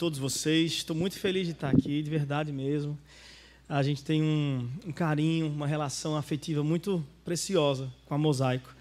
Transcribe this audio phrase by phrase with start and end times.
[0.00, 0.72] todos vocês.
[0.72, 2.98] Estou muito feliz de estar aqui, de verdade mesmo.
[3.68, 8.74] A gente tem um, um, carinho, uma relação afetiva muito preciosa com a Mosaico.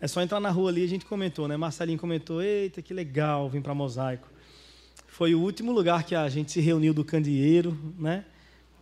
[0.00, 1.58] É só entrar na rua ali, a gente comentou, né?
[1.58, 4.26] Marcelinho comentou: eita, que legal vir para Mosaico.
[5.06, 8.24] Foi o último lugar que a gente se reuniu do candeeiro, né?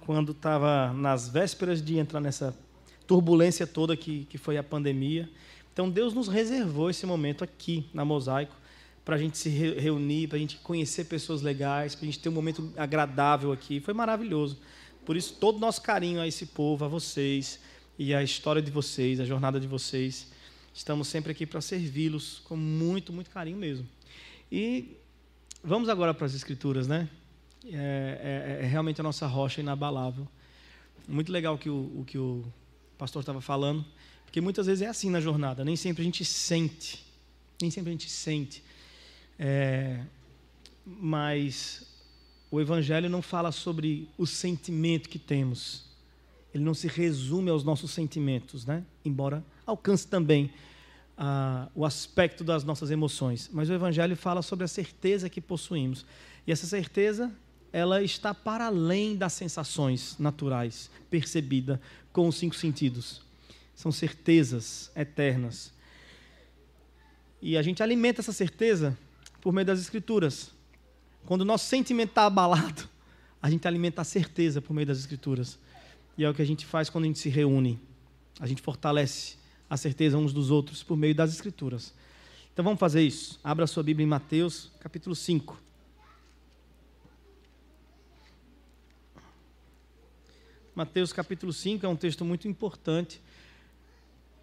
[0.06, 2.56] Quando estava nas vésperas de entrar nessa
[3.04, 5.28] turbulência toda que, que foi a pandemia.
[5.72, 8.59] Então Deus nos reservou esse momento aqui na Mosaico
[9.04, 12.28] para a gente se reunir, para a gente conhecer pessoas legais, para a gente ter
[12.28, 13.80] um momento agradável aqui.
[13.80, 14.58] Foi maravilhoso.
[15.04, 17.58] Por isso, todo o nosso carinho a esse povo, a vocês
[17.98, 20.28] e a história de vocês, a jornada de vocês.
[20.72, 23.86] Estamos sempre aqui para servi-los com muito, muito carinho mesmo.
[24.52, 24.96] E
[25.64, 27.08] vamos agora para as Escrituras, né?
[27.64, 30.28] É, é, é realmente a nossa rocha inabalável.
[31.08, 32.44] Muito legal que o, o que o
[32.96, 33.84] pastor estava falando,
[34.24, 37.04] porque muitas vezes é assim na jornada, nem sempre a gente sente,
[37.60, 38.62] nem sempre a gente sente
[39.42, 40.00] é,
[40.84, 41.86] mas
[42.50, 45.86] o Evangelho não fala sobre o sentimento que temos.
[46.52, 48.84] Ele não se resume aos nossos sentimentos, né?
[49.02, 50.52] embora alcance também
[51.16, 53.48] ah, o aspecto das nossas emoções.
[53.50, 56.04] Mas o Evangelho fala sobre a certeza que possuímos.
[56.46, 57.32] E essa certeza
[57.72, 61.80] ela está para além das sensações naturais, percebida
[62.12, 63.22] com os cinco sentidos.
[63.74, 65.72] São certezas eternas.
[67.40, 68.98] E a gente alimenta essa certeza
[69.40, 70.50] por meio das Escrituras.
[71.26, 72.88] Quando o nosso sentimento está abalado,
[73.42, 75.58] a gente alimenta a certeza por meio das Escrituras.
[76.16, 77.78] E é o que a gente faz quando a gente se reúne.
[78.38, 79.36] A gente fortalece
[79.68, 81.94] a certeza uns dos outros por meio das Escrituras.
[82.52, 83.38] Então vamos fazer isso.
[83.42, 85.56] Abra sua Bíblia em Mateus, capítulo 5.
[90.74, 93.20] Mateus capítulo 5 é um texto muito importante.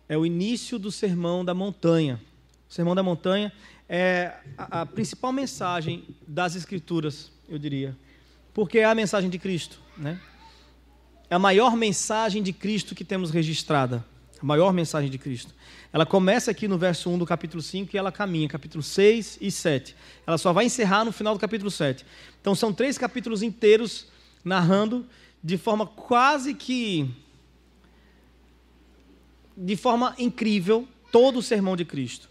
[0.07, 2.21] É o início do Sermão da Montanha.
[2.69, 3.51] O Sermão da Montanha
[3.87, 7.95] é a, a principal mensagem das Escrituras, eu diria.
[8.53, 10.19] Porque é a mensagem de Cristo, né?
[11.29, 14.03] É a maior mensagem de Cristo que temos registrada.
[14.41, 15.53] A maior mensagem de Cristo.
[15.91, 19.49] Ela começa aqui no verso 1 do capítulo 5 e ela caminha, capítulo 6 e
[19.49, 19.95] 7.
[20.25, 22.05] Ela só vai encerrar no final do capítulo 7.
[22.39, 24.07] Então são três capítulos inteiros
[24.43, 25.05] narrando
[25.43, 27.09] de forma quase que.
[29.55, 32.29] de forma incrível todo o sermão de Cristo.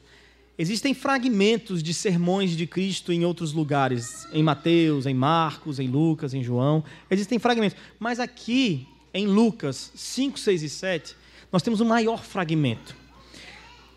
[0.59, 6.33] Existem fragmentos de sermões de Cristo em outros lugares, em Mateus, em Marcos, em Lucas,
[6.33, 6.83] em João.
[7.11, 7.77] Existem fragmentos.
[7.99, 11.17] Mas aqui, em Lucas 5, 6 e 7,
[11.53, 12.97] nós temos o um maior fragmento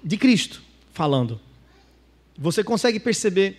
[0.04, 0.62] de Cristo
[0.92, 1.40] falando.
[2.38, 3.58] Você consegue perceber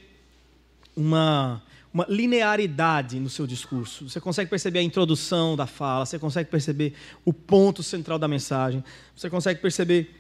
[0.94, 1.62] uma,
[1.92, 4.10] uma linearidade no seu discurso.
[4.10, 6.92] Você consegue perceber a introdução da fala, você consegue perceber
[7.24, 8.84] o ponto central da mensagem,
[9.16, 10.14] você consegue perceber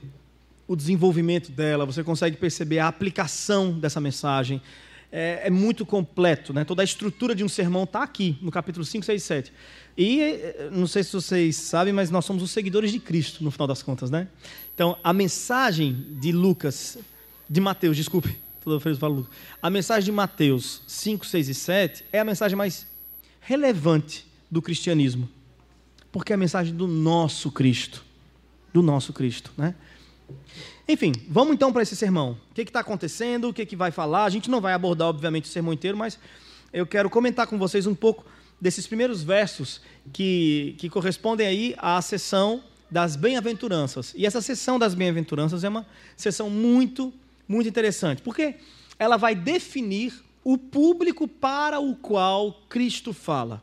[0.70, 4.62] o desenvolvimento dela, você consegue perceber a aplicação dessa mensagem.
[5.10, 6.62] É, é muito completo, né?
[6.62, 9.52] toda a estrutura de um sermão está aqui, no capítulo 5, 6 e 7.
[9.98, 13.50] E eh, não sei se vocês sabem, mas nós somos os seguidores de Cristo, no
[13.50, 14.12] final das contas.
[14.12, 14.28] Né?
[14.72, 16.98] Então, a mensagem de Lucas,
[17.48, 19.32] de Mateus, desculpe, toda vez falo Lucas.
[19.60, 22.86] A mensagem de Mateus 5, 6 e 7 é a mensagem mais
[23.40, 25.28] relevante do cristianismo,
[26.12, 28.04] porque é a mensagem do nosso Cristo.
[28.72, 29.74] Do nosso Cristo, né?
[30.88, 32.36] Enfim, vamos então para esse sermão.
[32.50, 33.48] O que está acontecendo?
[33.48, 34.24] O que, que vai falar?
[34.24, 36.18] A gente não vai abordar, obviamente, o sermão inteiro, mas
[36.72, 38.24] eu quero comentar com vocês um pouco
[38.60, 39.80] desses primeiros versos
[40.12, 44.12] que, que correspondem aí à sessão das bem-aventuranças.
[44.16, 45.86] E essa sessão das bem-aventuranças é uma
[46.16, 47.12] sessão muito,
[47.48, 48.56] muito interessante, porque
[48.98, 50.12] ela vai definir
[50.42, 53.62] o público para o qual Cristo fala.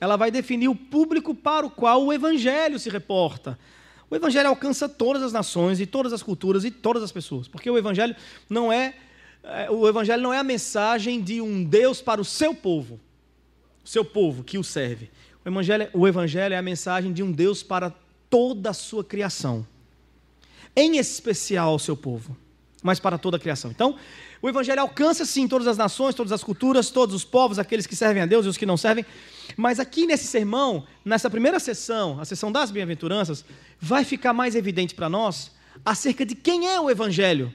[0.00, 3.58] Ela vai definir o público para o qual o Evangelho se reporta.
[4.10, 7.70] O evangelho alcança todas as nações e todas as culturas e todas as pessoas, porque
[7.70, 8.16] o evangelho
[8.48, 8.94] não é,
[9.44, 12.98] é o evangelho não é a mensagem de um Deus para o seu povo,
[13.84, 15.10] o seu povo que o serve.
[15.44, 17.92] O evangelho, o evangelho é a mensagem de um Deus para
[18.30, 19.66] toda a sua criação,
[20.74, 22.36] em especial o seu povo,
[22.82, 23.70] mas para toda a criação.
[23.70, 23.96] Então,
[24.40, 27.96] o Evangelho alcança sim todas as nações, todas as culturas, todos os povos, aqueles que
[27.96, 29.04] servem a Deus e os que não servem.
[29.56, 33.44] Mas aqui nesse sermão, nessa primeira sessão, a sessão das bem-aventuranças,
[33.80, 35.50] vai ficar mais evidente para nós
[35.84, 37.52] acerca de quem é o Evangelho.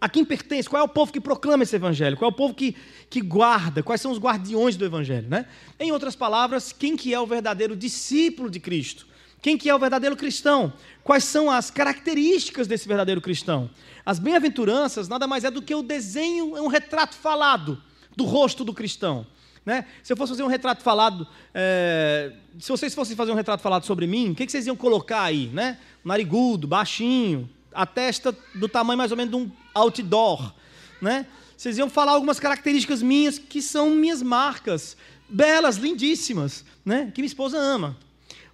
[0.00, 2.54] A quem pertence, qual é o povo que proclama esse Evangelho, qual é o povo
[2.54, 2.74] que,
[3.10, 5.28] que guarda, quais são os guardiões do Evangelho.
[5.28, 5.44] Né?
[5.78, 9.06] Em outras palavras, quem que é o verdadeiro discípulo de Cristo.
[9.42, 10.72] Quem que é o verdadeiro cristão?
[11.02, 13.70] Quais são as características desse verdadeiro cristão?
[14.04, 17.82] As bem-aventuranças nada mais é do que o desenho, é um retrato falado
[18.16, 19.26] do rosto do cristão.
[19.64, 19.84] Né?
[20.02, 23.84] Se eu fosse fazer um retrato falado, é, se vocês fossem fazer um retrato falado
[23.84, 25.48] sobre mim, o que, que vocês iam colocar aí?
[25.48, 25.78] Né?
[26.04, 30.52] Narigudo, baixinho, a testa do tamanho mais ou menos de um outdoor.
[31.00, 31.26] Né?
[31.56, 34.96] Vocês iam falar algumas características minhas que são minhas marcas,
[35.28, 37.12] belas, lindíssimas, né?
[37.14, 37.96] Que minha esposa ama.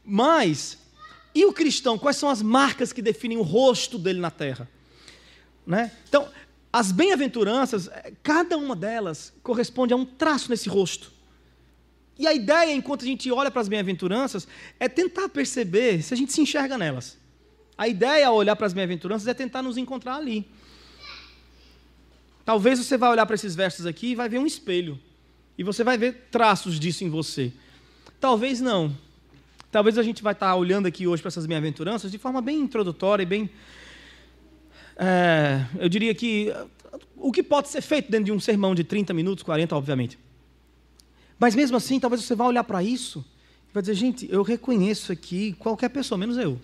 [0.04, 0.78] Mas
[1.34, 4.69] e o cristão, quais são as marcas que definem o rosto dele na terra?
[5.66, 5.90] Né?
[6.08, 6.28] Então,
[6.72, 11.10] as bem-aventuranças, eh, cada uma delas corresponde a um traço nesse rosto.
[12.18, 14.46] E a ideia, enquanto a gente olha para as bem-aventuranças,
[14.80, 17.18] é tentar perceber se a gente se enxerga nelas.
[17.76, 20.48] A ideia ao olhar para as bem-aventuranças é tentar nos encontrar ali.
[22.44, 24.98] Talvez você vai olhar para esses versos aqui e vai ver um espelho.
[25.58, 27.52] E você vai ver traços disso em você.
[28.20, 28.96] Talvez não.
[29.70, 33.22] Talvez a gente vai estar olhando aqui hoje para essas bem-aventuranças de forma bem introdutória
[33.22, 33.50] e bem.
[34.96, 36.52] É, eu diria que
[37.16, 40.19] o que pode ser feito dentro de um sermão de 30 minutos, 40, obviamente.
[41.38, 43.25] Mas mesmo assim, talvez você vá olhar para isso
[43.70, 46.58] e vai dizer, gente, eu reconheço aqui qualquer pessoa, menos eu.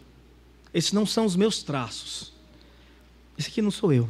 [0.73, 2.33] Esses não são os meus traços.
[3.39, 4.09] Esse aqui não sou eu.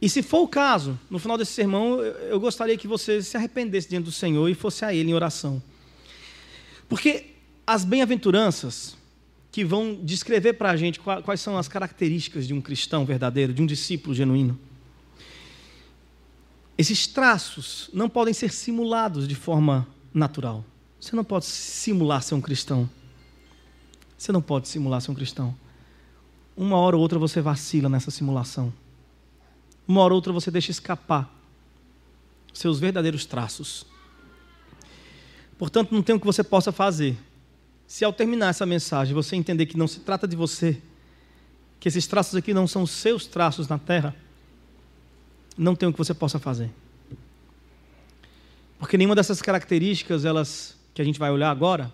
[0.00, 3.88] E se for o caso, no final desse sermão, eu gostaria que você se arrependesse
[3.88, 5.62] diante do Senhor e fosse a Ele em oração.
[6.88, 7.26] Porque
[7.66, 8.96] as bem-aventuranças
[9.56, 13.62] que vão descrever para a gente quais são as características de um cristão verdadeiro, de
[13.62, 14.58] um discípulo genuíno.
[16.76, 20.62] Esses traços não podem ser simulados de forma natural.
[21.00, 22.86] Você não pode simular ser um cristão.
[24.18, 25.56] Você não pode simular ser um cristão.
[26.54, 28.70] Uma hora ou outra você vacila nessa simulação.
[29.88, 31.34] Uma hora ou outra você deixa escapar
[32.52, 33.86] seus verdadeiros traços.
[35.56, 37.16] Portanto, não tem o que você possa fazer
[37.86, 40.80] se ao terminar essa mensagem você entender que não se trata de você,
[41.78, 44.14] que esses traços aqui não são seus traços na terra,
[45.56, 46.70] não tem o que você possa fazer.
[48.78, 51.92] Porque nenhuma dessas características, elas que a gente vai olhar agora,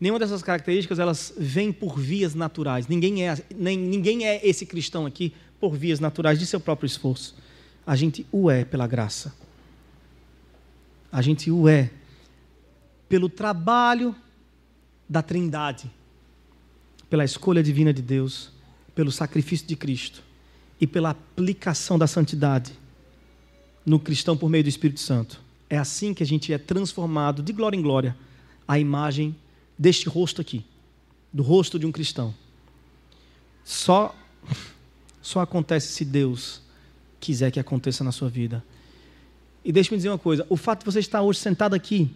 [0.00, 2.88] nenhuma dessas características elas vêm por vias naturais.
[2.88, 7.36] Ninguém é, nem, ninguém é esse cristão aqui por vias naturais de seu próprio esforço.
[7.86, 9.34] A gente o é pela graça.
[11.10, 11.90] A gente o é
[13.08, 14.14] pelo trabalho
[15.08, 15.90] da Trindade,
[17.08, 18.50] pela escolha divina de Deus,
[18.94, 20.22] pelo sacrifício de Cristo
[20.80, 22.72] e pela aplicação da santidade
[23.86, 25.40] no cristão por meio do Espírito Santo.
[25.70, 28.16] É assim que a gente é transformado de glória em glória
[28.66, 29.34] à imagem
[29.78, 30.64] deste rosto aqui,
[31.32, 32.34] do rosto de um cristão.
[33.64, 34.14] Só
[35.22, 36.62] só acontece se Deus
[37.20, 38.64] quiser que aconteça na sua vida.
[39.64, 42.10] E deixe-me dizer uma coisa: o fato de você estar hoje sentado aqui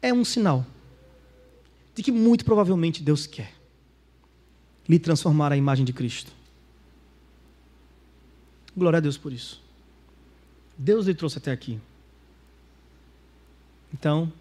[0.00, 0.66] é um sinal
[1.94, 3.52] de que muito provavelmente Deus quer
[4.88, 6.32] lhe transformar a imagem de Cristo.
[8.76, 9.62] Glória a Deus por isso.
[10.76, 11.78] Deus lhe trouxe até aqui.
[13.92, 14.32] Então,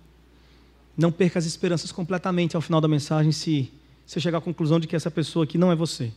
[0.98, 3.72] não perca as esperanças completamente ao final da mensagem se
[4.06, 6.12] você chegar à conclusão de que essa pessoa aqui não é você.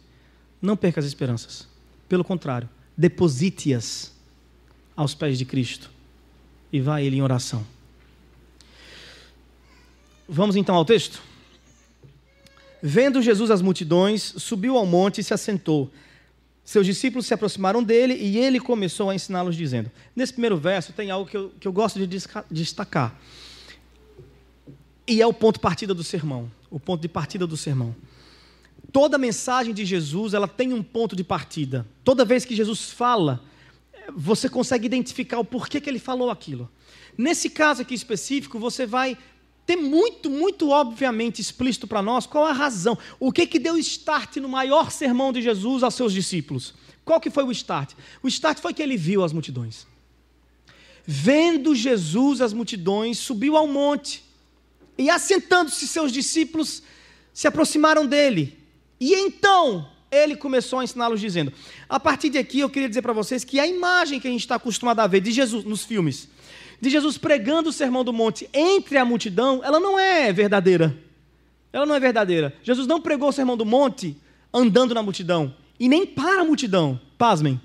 [0.63, 1.69] Não perca as esperanças.
[2.09, 4.13] Pelo contrário, deposite-as
[4.97, 5.91] aos pés de Cristo
[6.73, 7.65] e vá a Ele em oração.
[10.29, 11.23] Vamos então ao texto?
[12.83, 15.90] Vendo Jesus as multidões, subiu ao monte e se assentou.
[16.64, 21.11] Seus discípulos se aproximaram dele e ele começou a ensiná-los, dizendo: Nesse primeiro verso tem
[21.11, 23.19] algo que eu, que eu gosto de destacar.
[25.07, 26.50] E é o ponto de partida do sermão.
[26.71, 27.95] O ponto de partida do sermão.
[28.90, 31.87] Toda mensagem de Jesus ela tem um ponto de partida.
[32.02, 33.43] Toda vez que Jesus fala,
[34.14, 36.71] você consegue identificar o porquê que ele falou aquilo.
[37.16, 39.19] Nesse caso aqui específico, você vai
[39.66, 42.97] ter muito, muito obviamente explícito para nós qual a razão.
[43.18, 46.75] O que que deu start no maior sermão de Jesus aos seus discípulos?
[47.04, 47.92] Qual que foi o start?
[48.23, 49.87] O start foi que ele viu as multidões.
[51.06, 54.25] Vendo Jesus as multidões, subiu ao monte
[54.97, 56.83] e assentando-se seus discípulos
[57.33, 58.59] se aproximaram dele.
[58.99, 61.52] E então ele começou a ensiná-los dizendo:
[61.88, 64.40] a partir de aqui eu queria dizer para vocês que a imagem que a gente
[64.40, 66.28] está acostumado a ver de Jesus nos filmes,
[66.85, 70.97] de Jesus pregando o sermão do monte entre a multidão, ela não é verdadeira.
[71.73, 72.55] Ela não é verdadeira.
[72.62, 74.17] Jesus não pregou o sermão do monte
[74.53, 77.00] andando na multidão e nem para a multidão.
[77.19, 77.61] Pasmem.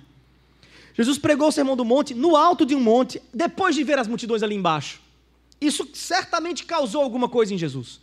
[0.95, 4.07] Jesus pregou o sermão do monte no alto de um monte, depois de ver as
[4.07, 4.99] multidões ali embaixo.
[5.61, 7.99] Isso certamente causou alguma coisa em Jesus.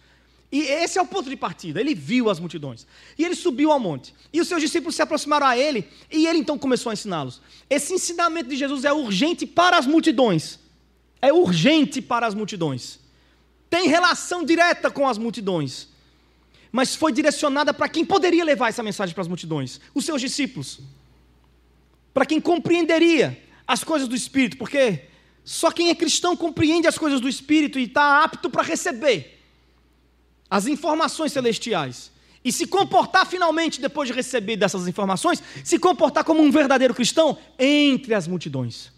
[0.53, 1.81] E esse é o ponto de partida.
[1.81, 2.87] Ele viu as multidões.
[3.19, 4.15] E ele subiu ao monte.
[4.33, 5.89] E os seus discípulos se aproximaram a ele.
[6.11, 7.41] E ele então começou a ensiná-los.
[7.69, 10.61] Esse ensinamento de Jesus é urgente para as multidões
[11.21, 12.99] é urgente para as multidões,
[13.69, 15.89] tem relação direta com as multidões,
[16.71, 20.81] mas foi direcionada para quem poderia levar essa mensagem para as multidões: os seus discípulos,
[22.13, 25.05] para quem compreenderia as coisas do Espírito, porque
[25.45, 29.43] só quem é cristão compreende as coisas do Espírito e está apto para receber
[30.49, 32.15] as informações celestiais.
[32.45, 37.37] e se comportar finalmente, depois de receber dessas informações, se comportar como um verdadeiro cristão
[37.59, 38.93] entre as multidões.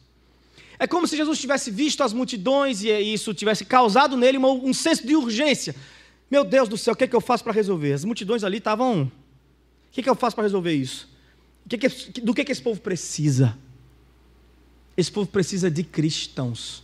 [0.79, 5.07] É como se Jesus tivesse visto as multidões e isso tivesse causado nele um senso
[5.07, 5.75] de urgência.
[6.31, 7.93] Meu Deus do céu, o que, é que eu faço para resolver?
[7.93, 9.05] As multidões ali estavam.
[9.05, 9.11] O
[9.91, 11.09] que, é que eu faço para resolver isso?
[12.23, 13.57] do que, que esse povo precisa?
[14.97, 16.83] Esse povo precisa de cristãos.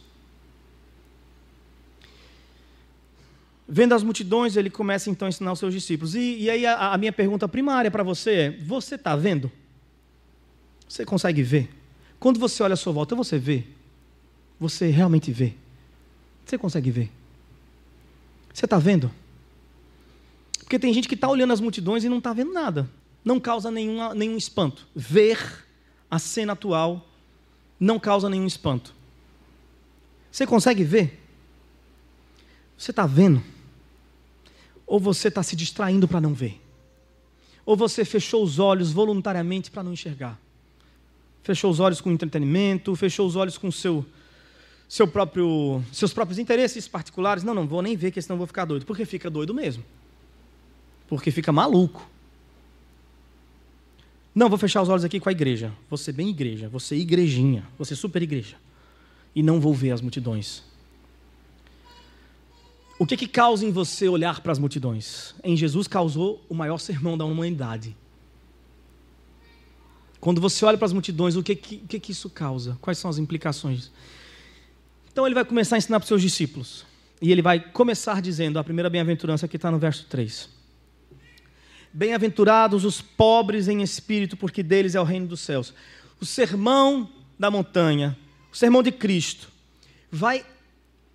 [3.66, 6.14] Vendo as multidões, ele começa então a ensinar os seus discípulos.
[6.14, 9.50] E, e aí a, a minha pergunta primária para você é: você está vendo?
[10.86, 11.70] Você consegue ver?
[12.20, 13.64] Quando você olha à sua volta, você vê?
[14.58, 15.54] Você realmente vê?
[16.44, 17.10] Você consegue ver?
[18.52, 19.10] Você está vendo?
[20.60, 22.88] Porque tem gente que está olhando as multidões e não está vendo nada.
[23.24, 24.86] Não causa nenhuma, nenhum espanto.
[24.94, 25.66] Ver
[26.10, 27.08] a cena atual
[27.78, 28.94] não causa nenhum espanto.
[30.30, 31.20] Você consegue ver?
[32.76, 33.42] Você está vendo?
[34.86, 36.60] Ou você está se distraindo para não ver?
[37.64, 40.38] Ou você fechou os olhos voluntariamente para não enxergar?
[41.42, 44.04] Fechou os olhos com entretenimento, fechou os olhos com seu,
[44.88, 47.42] seu próprio, seus próprios interesses particulares.
[47.42, 48.86] Não, não vou nem ver, que senão vou ficar doido.
[48.86, 49.84] Porque fica doido mesmo.
[51.08, 52.08] Porque fica maluco.
[54.34, 55.72] Não, vou fechar os olhos aqui com a igreja.
[55.88, 58.56] Você bem igreja, você igrejinha, você super igreja.
[59.34, 60.62] E não vou ver as multidões.
[62.98, 65.34] O que, que causa em você olhar para as multidões?
[65.42, 67.96] Em Jesus causou o maior sermão da humanidade.
[70.20, 72.78] Quando você olha para as multidões, o que, que, que, que isso causa?
[72.80, 73.90] Quais são as implicações?
[75.14, 76.84] Então ele vai começar a ensinar para os seus discípulos.
[77.22, 80.48] E ele vai começar dizendo, a primeira bem-aventurança que está no verso 3.
[81.92, 85.72] Bem-aventurados os pobres em espírito, porque deles é o reino dos céus.
[86.20, 88.18] O sermão da montanha,
[88.52, 89.48] o sermão de Cristo,
[90.10, 90.44] vai,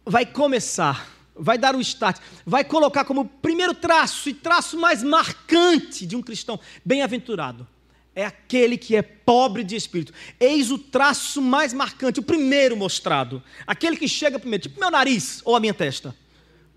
[0.06, 6.06] vai começar vai dar o start, vai colocar como primeiro traço e traço mais marcante
[6.06, 7.66] de um cristão bem-aventurado.
[8.20, 10.14] É aquele que é pobre de espírito.
[10.40, 13.42] Eis o traço mais marcante, o primeiro mostrado.
[13.66, 16.16] Aquele que chega primeiro, tipo meu nariz ou a minha testa.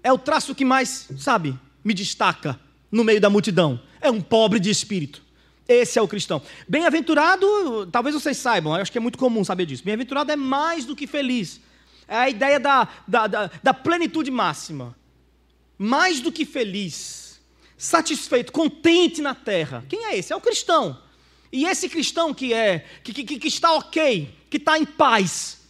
[0.03, 2.59] É o traço que mais, sabe, me destaca
[2.91, 3.81] no meio da multidão.
[4.01, 5.23] É um pobre de espírito.
[5.67, 6.43] Esse é o cristão.
[6.69, 9.85] Bem-aventurado, talvez vocês saibam, acho que é muito comum saber disso.
[9.85, 11.61] Bem-aventurado é mais do que feliz
[12.13, 14.95] é a ideia da, da, da, da plenitude máxima.
[15.79, 17.41] Mais do que feliz,
[17.77, 19.85] satisfeito, contente na terra.
[19.89, 20.33] Quem é esse?
[20.33, 21.01] É o cristão.
[21.53, 25.61] E esse cristão que é, que, que, que está ok, que está em paz,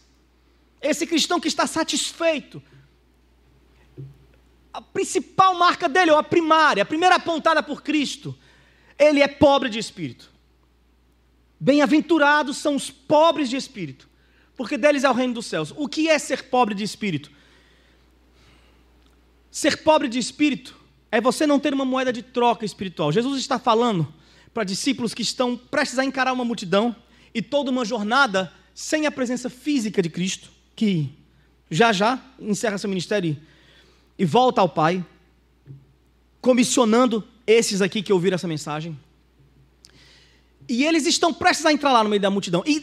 [0.81, 2.63] esse cristão que está satisfeito,
[4.71, 8.35] a principal marca dele, ou a primária, a primeira apontada por Cristo,
[8.97, 10.31] ele é pobre de espírito.
[11.59, 14.09] Bem-aventurados são os pobres de espírito,
[14.55, 15.73] porque deles é o reino dos céus.
[15.75, 17.29] O que é ser pobre de espírito?
[19.51, 20.75] Ser pobre de espírito
[21.11, 23.11] é você não ter uma moeda de troca espiritual.
[23.11, 24.11] Jesus está falando
[24.53, 26.95] para discípulos que estão prestes a encarar uma multidão
[27.33, 31.09] e toda uma jornada sem a presença física de Cristo, que
[31.69, 33.37] já já encerra seu ministério
[34.17, 35.03] e volta ao Pai,
[36.39, 38.97] comissionando esses aqui que ouviram essa mensagem.
[40.67, 42.63] E eles estão prestes a entrar lá no meio da multidão.
[42.65, 42.79] E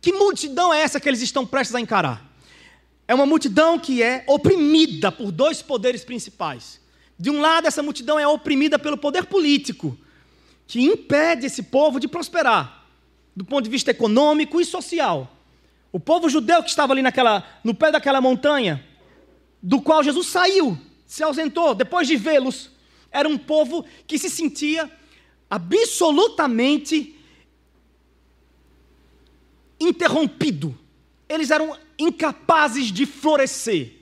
[0.00, 2.30] que multidão é essa que eles estão prestes a encarar?
[3.06, 6.80] É uma multidão que é oprimida por dois poderes principais.
[7.18, 9.96] De um lado, essa multidão é oprimida pelo poder político,
[10.72, 12.86] que impede esse povo de prosperar,
[13.36, 15.30] do ponto de vista econômico e social.
[15.92, 18.82] O povo judeu que estava ali naquela, no pé daquela montanha,
[19.62, 22.70] do qual Jesus saiu, se ausentou, depois de vê-los,
[23.10, 24.90] era um povo que se sentia
[25.50, 27.20] absolutamente
[29.78, 30.74] interrompido.
[31.28, 33.92] Eles eram incapazes de florescer.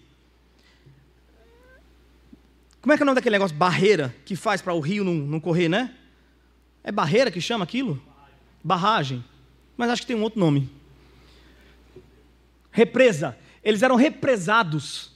[2.81, 3.57] Como é que é o nome daquele negócio?
[3.57, 5.97] Barreira, que faz para o rio não, não, correr, né?
[6.83, 8.03] É barreira que chama aquilo?
[8.63, 9.25] Barragem.
[9.77, 10.71] Mas acho que tem um outro nome.
[12.71, 13.37] Represa.
[13.63, 15.11] Eles eram represados.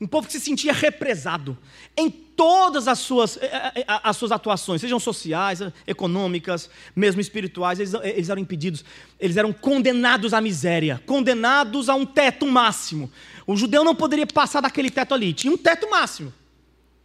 [0.00, 1.58] Um povo que se sentia represado
[1.96, 7.80] em todas as suas, eh, eh, eh, as suas atuações, sejam sociais, econômicas, mesmo espirituais,
[7.80, 8.84] eles, eles eram impedidos,
[9.18, 13.10] eles eram condenados à miséria, condenados a um teto máximo.
[13.44, 16.32] O judeu não poderia passar daquele teto ali, tinha um teto máximo,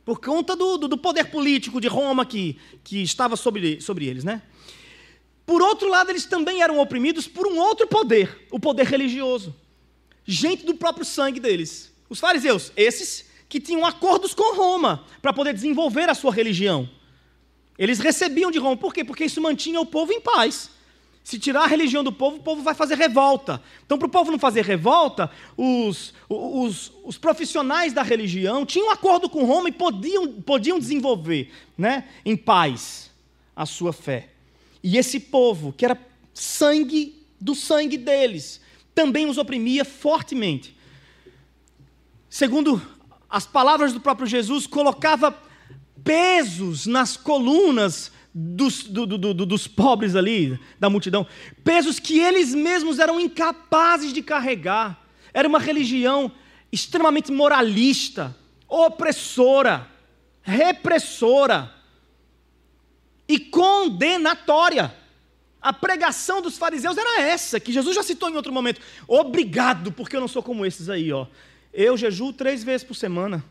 [0.05, 4.23] por conta do, do, do poder político de Roma que, que estava sobre, sobre eles.
[4.23, 4.41] Né?
[5.45, 9.55] Por outro lado, eles também eram oprimidos por um outro poder, o poder religioso.
[10.25, 11.91] Gente do próprio sangue deles.
[12.09, 16.89] Os fariseus, esses que tinham acordos com Roma para poder desenvolver a sua religião.
[17.77, 19.03] Eles recebiam de Roma, por quê?
[19.03, 20.69] Porque isso mantinha o povo em paz.
[21.23, 23.61] Se tirar a religião do povo, o povo vai fazer revolta.
[23.85, 28.91] Então, para o povo não fazer revolta, os, os, os, profissionais da religião tinham um
[28.91, 33.09] acordo com Roma e podiam, podiam desenvolver né, em paz
[33.55, 34.31] a sua fé.
[34.83, 35.97] E esse povo, que era
[36.33, 38.59] sangue do sangue deles,
[38.93, 40.75] também os oprimia fortemente.
[42.29, 42.81] Segundo
[43.29, 45.37] as palavras do próprio Jesus, colocava
[46.03, 51.27] pesos nas colunas dos, do, do, do, dos pobres ali, da multidão,
[51.63, 54.99] pesos que eles mesmos eram incapazes de carregar.
[55.33, 56.31] Era uma religião
[56.71, 58.35] extremamente moralista,
[58.67, 59.87] opressora,
[60.41, 61.71] repressora
[63.27, 64.93] e condenatória.
[65.61, 68.81] A pregação dos fariseus era essa, que Jesus já citou em outro momento.
[69.07, 71.27] Obrigado, porque eu não sou como esses aí, ó.
[71.71, 73.43] Eu jejuo três vezes por semana.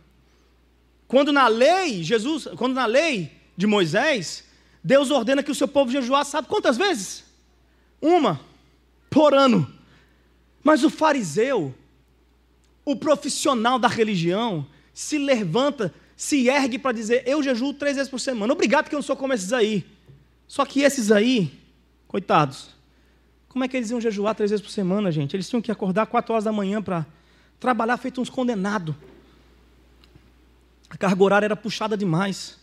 [1.09, 4.45] Quando na lei, Jesus, quando na lei de Moisés,
[4.83, 7.25] Deus ordena que o seu povo jejuar, sabe quantas vezes?
[8.01, 8.41] Uma
[9.09, 9.73] por ano.
[10.65, 11.75] Mas o fariseu,
[12.85, 18.19] o profissional da religião, se levanta, se ergue para dizer: Eu jejuo três vezes por
[18.19, 18.53] semana.
[18.53, 19.87] Obrigado que eu não sou como esses aí.
[20.49, 21.53] Só que esses aí,
[22.07, 22.71] coitados,
[23.49, 25.37] como é que eles iam jejuar três vezes por semana, gente?
[25.37, 27.07] Eles tinham que acordar quatro horas da manhã para
[27.61, 28.95] trabalhar feito uns condenados.
[30.91, 32.59] A carga horária era puxada demais.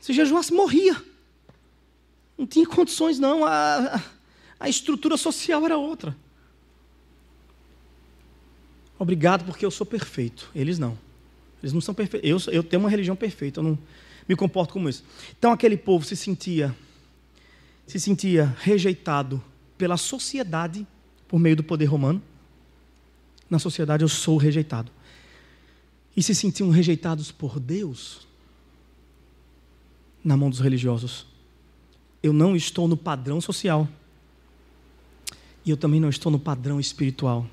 [0.00, 0.96] Se jejuasse, morria.
[2.36, 3.44] Não tinha condições, não.
[3.44, 4.02] A,
[4.58, 6.16] a estrutura social era outra.
[8.98, 10.50] Obrigado, porque eu sou perfeito.
[10.54, 10.98] Eles não.
[11.62, 12.28] Eles não são perfeitos.
[12.28, 13.78] Eu, eu tenho uma religião perfeita, eu não
[14.26, 15.04] me comporto como isso.
[15.38, 16.74] Então aquele povo se sentia
[17.86, 19.42] se sentia rejeitado
[19.76, 20.86] pela sociedade
[21.26, 22.22] por meio do poder romano.
[23.48, 24.92] Na sociedade eu sou rejeitado.
[26.16, 28.28] E se sentiam rejeitados por Deus
[30.22, 31.26] na mão dos religiosos.
[32.22, 33.88] Eu não estou no padrão social.
[35.64, 37.46] E eu também não estou no padrão espiritual.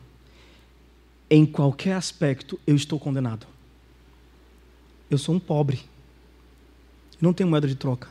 [1.30, 3.46] Em qualquer aspecto, eu estou condenado.
[5.10, 5.80] Eu sou um pobre.
[7.14, 8.10] Eu não tenho moeda de troca.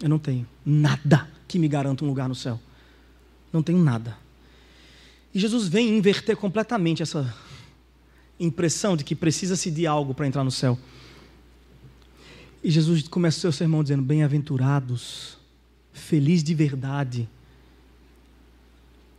[0.00, 2.60] Eu não tenho nada que me garanta um lugar no céu.
[3.52, 4.16] Não tenho nada.
[5.34, 7.34] E Jesus vem inverter completamente essa
[8.38, 10.78] impressão de que precisa-se de algo para entrar no céu.
[12.62, 15.38] E Jesus começa o seu sermão dizendo: Bem-aventurados,
[15.92, 17.28] felizes de verdade,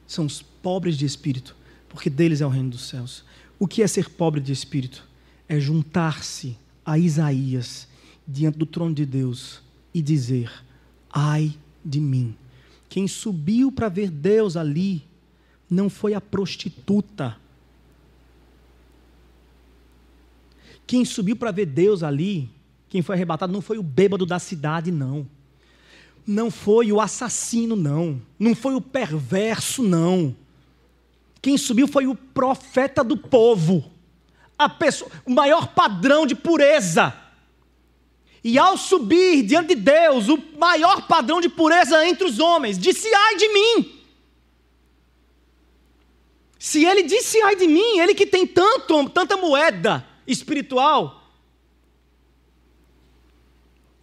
[0.05, 1.55] são os pobres de espírito,
[1.89, 3.23] porque deles é o reino dos céus.
[3.57, 5.07] O que é ser pobre de espírito?
[5.47, 7.87] É juntar-se a Isaías
[8.27, 9.61] diante do trono de Deus
[9.93, 10.51] e dizer:
[11.09, 12.35] Ai de mim.
[12.87, 15.03] Quem subiu para ver Deus ali
[15.69, 17.37] não foi a prostituta.
[20.85, 22.49] Quem subiu para ver Deus ali
[22.91, 25.25] quem foi arrebatado não foi o bêbado da cidade, não.
[26.27, 28.21] Não foi o assassino, não.
[28.37, 30.35] Não foi o perverso, não.
[31.41, 33.89] Quem subiu foi o profeta do povo.
[34.59, 37.15] A pessoa, o maior padrão de pureza.
[38.43, 43.07] E ao subir diante de Deus, o maior padrão de pureza entre os homens, disse:
[43.07, 44.01] Ai de mim!
[46.59, 51.20] Se ele disse ai de mim, ele que tem tanto, tanta moeda espiritual,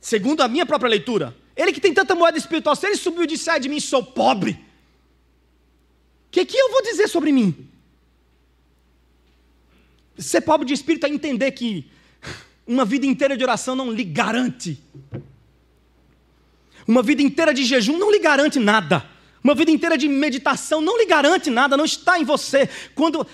[0.00, 1.36] segundo a minha própria leitura.
[1.56, 4.02] Ele que tem tanta moeda espiritual, se ele subiu e disse, ai de mim, sou
[4.02, 4.52] pobre.
[4.52, 7.68] O que, que eu vou dizer sobre mim?
[10.16, 11.90] Ser pobre de espírito é entender que
[12.66, 14.78] uma vida inteira de oração não lhe garante.
[16.86, 19.08] Uma vida inteira de jejum não lhe garante nada.
[19.42, 22.68] Uma vida inteira de meditação não lhe garante nada, não está em você.
[22.94, 23.26] Quando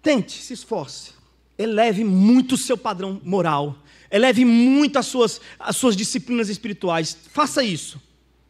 [0.00, 1.12] tente, se esforce,
[1.58, 3.76] eleve muito o seu padrão moral,
[4.12, 7.16] eleve muito as suas, as suas disciplinas espirituais.
[7.32, 8.00] Faça isso.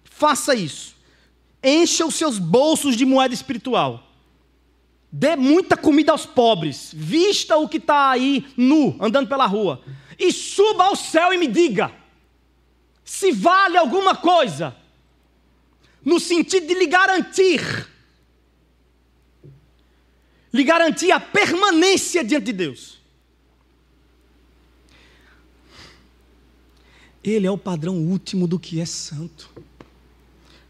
[0.05, 0.95] Faça isso.
[1.63, 4.11] Encha os seus bolsos de moeda espiritual.
[5.11, 6.91] Dê muita comida aos pobres.
[6.93, 9.81] Vista o que está aí nu, andando pela rua.
[10.19, 12.03] E suba ao céu e me diga
[13.13, 14.75] se vale alguma coisa.
[16.03, 17.61] No sentido de lhe garantir.
[20.51, 23.02] Lhe garantir a permanência diante de Deus.
[27.23, 29.51] Ele é o padrão último do que é santo.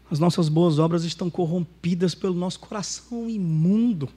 [0.09, 4.09] As nossas boas obras estão corrompidas pelo nosso coração imundo.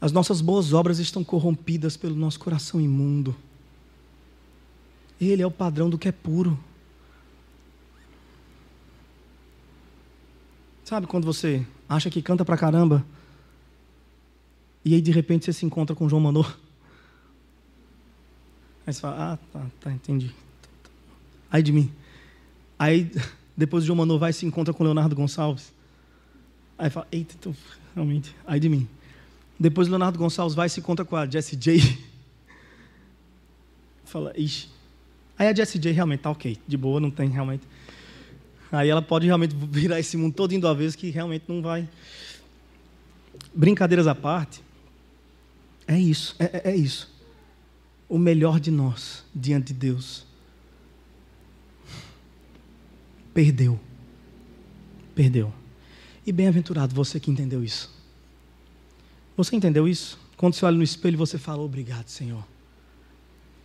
[0.00, 3.34] As nossas boas obras estão corrompidas pelo nosso coração imundo.
[5.20, 6.56] Ele é o padrão do que é puro.
[10.84, 13.04] Sabe quando você acha que canta pra caramba
[14.84, 16.56] e aí de repente você se encontra com João Manor?
[18.88, 20.34] Aí você fala, ah, tá, tá, entendi.
[21.50, 21.92] Aí de mim.
[22.78, 23.12] Aí
[23.54, 25.74] Depois Manu vai e se encontra com Leonardo Gonçalves.
[26.78, 27.54] Aí fala, eita, então,
[27.94, 28.88] realmente, aí de mim.
[29.60, 31.98] Depois Leonardo Gonçalves vai e se encontra com a Jessie J.
[34.06, 34.70] Fala, ixi.
[35.38, 37.64] Aí a Jessie J realmente tá ok, de boa, não tem realmente.
[38.72, 41.86] Aí ela pode realmente virar esse mundo todo indo à vez que realmente não vai.
[43.54, 44.62] Brincadeiras à parte,
[45.86, 47.17] é isso, é, é, é isso.
[48.08, 50.26] O melhor de nós diante de Deus
[53.34, 53.78] perdeu.
[55.14, 55.52] Perdeu.
[56.26, 57.88] E bem-aventurado você que entendeu isso.
[59.36, 60.18] Você entendeu isso?
[60.36, 62.44] Quando você olha no espelho, você fala: Obrigado, Senhor.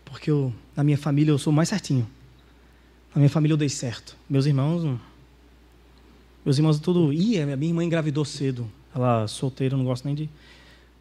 [0.05, 2.07] Porque eu, na minha família eu sou mais certinho.
[3.15, 4.15] Na minha família eu dei certo.
[4.29, 4.99] Meus irmãos.
[6.45, 7.11] Meus irmãos tudo.
[7.11, 8.69] Ih, a minha irmã engravidou cedo.
[8.93, 10.29] Ela solteira, não gosto nem de.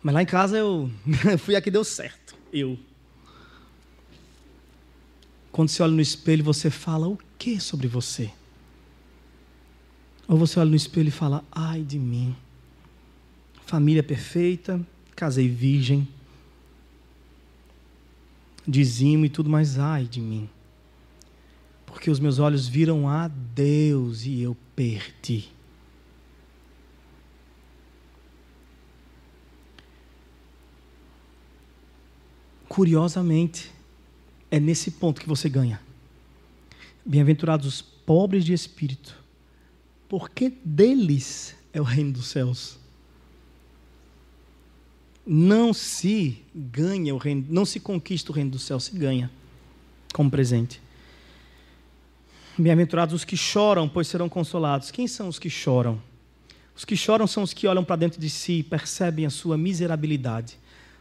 [0.03, 0.91] Mas lá em casa eu
[1.39, 2.35] fui a que deu certo.
[2.51, 2.79] Eu.
[5.53, 8.33] Quando você olha no espelho, você fala o que sobre você?
[10.27, 12.35] Ou você olha no espelho e fala: ai de mim.
[13.67, 14.81] Família perfeita,
[15.15, 16.09] casei virgem,
[18.67, 20.49] dizimo e tudo mais, ai de mim.
[21.85, 25.51] Porque os meus olhos viram a Deus e eu perdi.
[32.69, 33.71] Curiosamente,
[34.53, 35.81] é nesse ponto que você ganha.
[37.07, 39.19] Bem-aventurados os pobres de espírito,
[40.07, 42.79] porque deles é o reino dos céus.
[45.27, 49.31] Não se ganha o reino, não se conquista o reino dos céus, se ganha
[50.13, 50.83] como presente.
[52.59, 54.91] Bem-aventurados os que choram, pois serão consolados.
[54.91, 55.99] Quem são os que choram?
[56.77, 59.57] Os que choram são os que olham para dentro de si e percebem a sua
[59.57, 60.59] miserabilidade.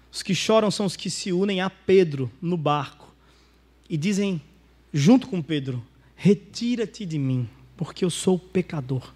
[0.09, 3.10] Os que choram são os que se unem a Pedro no barco
[3.91, 4.41] e dizem,
[4.93, 9.13] junto com Pedro: Retira-te de mim, porque eu sou pecador.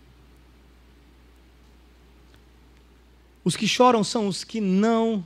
[3.43, 5.25] Os que choram são os que não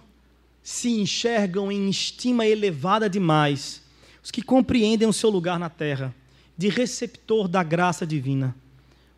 [0.63, 3.81] se enxergam em estima elevada demais,
[4.23, 6.15] os que compreendem o seu lugar na terra,
[6.55, 8.55] de receptor da graça divina,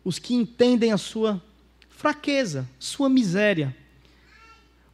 [0.02, 1.42] os que entendem a sua
[1.90, 3.76] fraqueza, sua miséria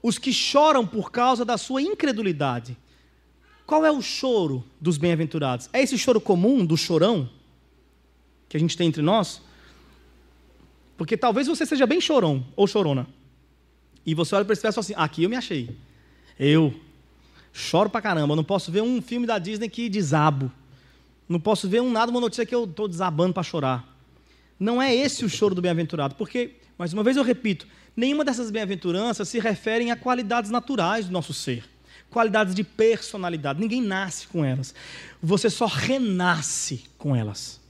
[0.02, 2.76] os que choram por causa da sua incredulidade.
[3.68, 5.68] Qual é o choro dos bem-aventurados?
[5.74, 7.28] É esse choro comum do chorão
[8.48, 9.42] que a gente tem entre nós?
[10.96, 13.06] Porque talvez você seja bem chorão ou chorona.
[14.06, 15.76] E você olha para esse verso assim: aqui eu me achei.
[16.40, 16.72] Eu
[17.52, 18.34] choro pra caramba.
[18.34, 20.50] não posso ver um filme da Disney que desabo.
[21.28, 23.86] Não posso ver um nada, uma notícia que eu estou desabando para chorar.
[24.58, 26.14] Não é esse o choro do bem-aventurado.
[26.14, 31.12] Porque, mais uma vez eu repito, nenhuma dessas bem-aventuranças se referem a qualidades naturais do
[31.12, 31.68] nosso ser,
[32.10, 33.60] qualidades de personalidade.
[33.60, 34.74] Ninguém nasce com elas.
[35.22, 37.60] Você só renasce com elas.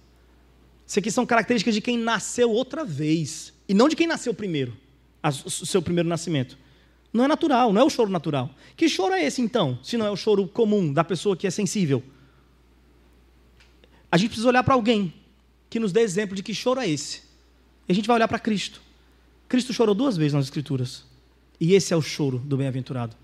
[0.86, 4.74] Isso aqui são características de quem nasceu outra vez e não de quem nasceu primeiro,
[5.22, 6.56] o seu primeiro nascimento.
[7.12, 8.50] Não é natural, não é o choro natural.
[8.76, 11.50] Que choro é esse então, se não é o choro comum da pessoa que é
[11.50, 12.02] sensível?
[14.10, 15.12] A gente precisa olhar para alguém
[15.68, 17.22] que nos dê exemplo de que choro é esse.
[17.86, 18.80] E a gente vai olhar para Cristo.
[19.48, 21.04] Cristo chorou duas vezes nas Escrituras.
[21.60, 23.16] E esse é o choro do bem-aventurado.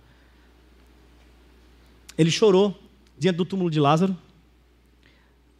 [2.16, 2.78] Ele chorou
[3.18, 4.16] diante do túmulo de Lázaro,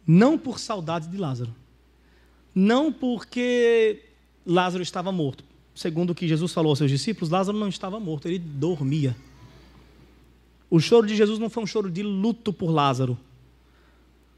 [0.05, 1.53] não por saudade de Lázaro,
[2.53, 4.03] não porque
[4.45, 5.43] Lázaro estava morto.
[5.73, 9.15] Segundo o que Jesus falou aos seus discípulos, Lázaro não estava morto, ele dormia.
[10.69, 13.17] O choro de Jesus não foi um choro de luto por Lázaro,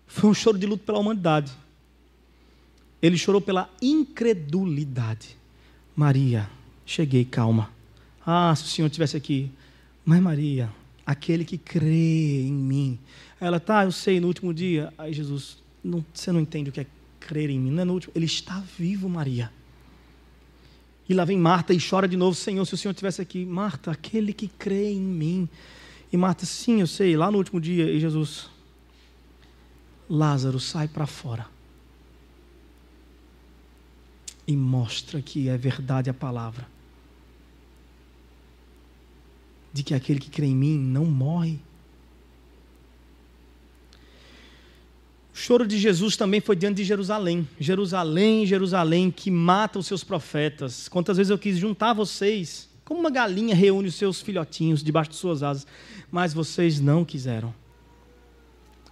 [0.08, 1.52] foi um choro de luto pela humanidade.
[3.02, 5.38] Ele chorou pela incredulidade.
[5.96, 6.50] Maria,
[6.86, 7.70] cheguei, calma.
[8.26, 9.52] Ah, se o Senhor estivesse aqui.
[10.04, 10.70] Mas Maria,
[11.08, 13.00] aquele que crê em mim.
[13.40, 14.94] Ela, tá, eu sei, no último dia.
[14.98, 16.88] Aí Jesus, não, você não entende o que é
[17.22, 17.72] crer em mim.
[17.72, 18.12] Não é no último.
[18.14, 19.50] Ele está vivo, Maria.
[21.08, 23.46] E lá vem Marta e chora de novo, Senhor, se o Senhor estivesse aqui.
[23.46, 25.48] Marta, aquele que crê em mim.
[26.12, 27.90] E Marta, sim, eu sei, lá no último dia.
[27.90, 28.50] E Jesus,
[30.10, 31.48] Lázaro, sai para fora
[34.46, 36.68] e mostra que é verdade a palavra.
[39.78, 41.60] De que aquele que crê em mim não morre.
[45.32, 47.48] O choro de Jesus também foi diante de Jerusalém.
[47.60, 50.90] Jerusalém, Jerusalém, que mata os seus profetas.
[50.90, 55.18] Quantas vezes eu quis juntar vocês, como uma galinha reúne os seus filhotinhos debaixo de
[55.18, 55.68] suas asas,
[56.12, 57.54] mas vocês não quiseram.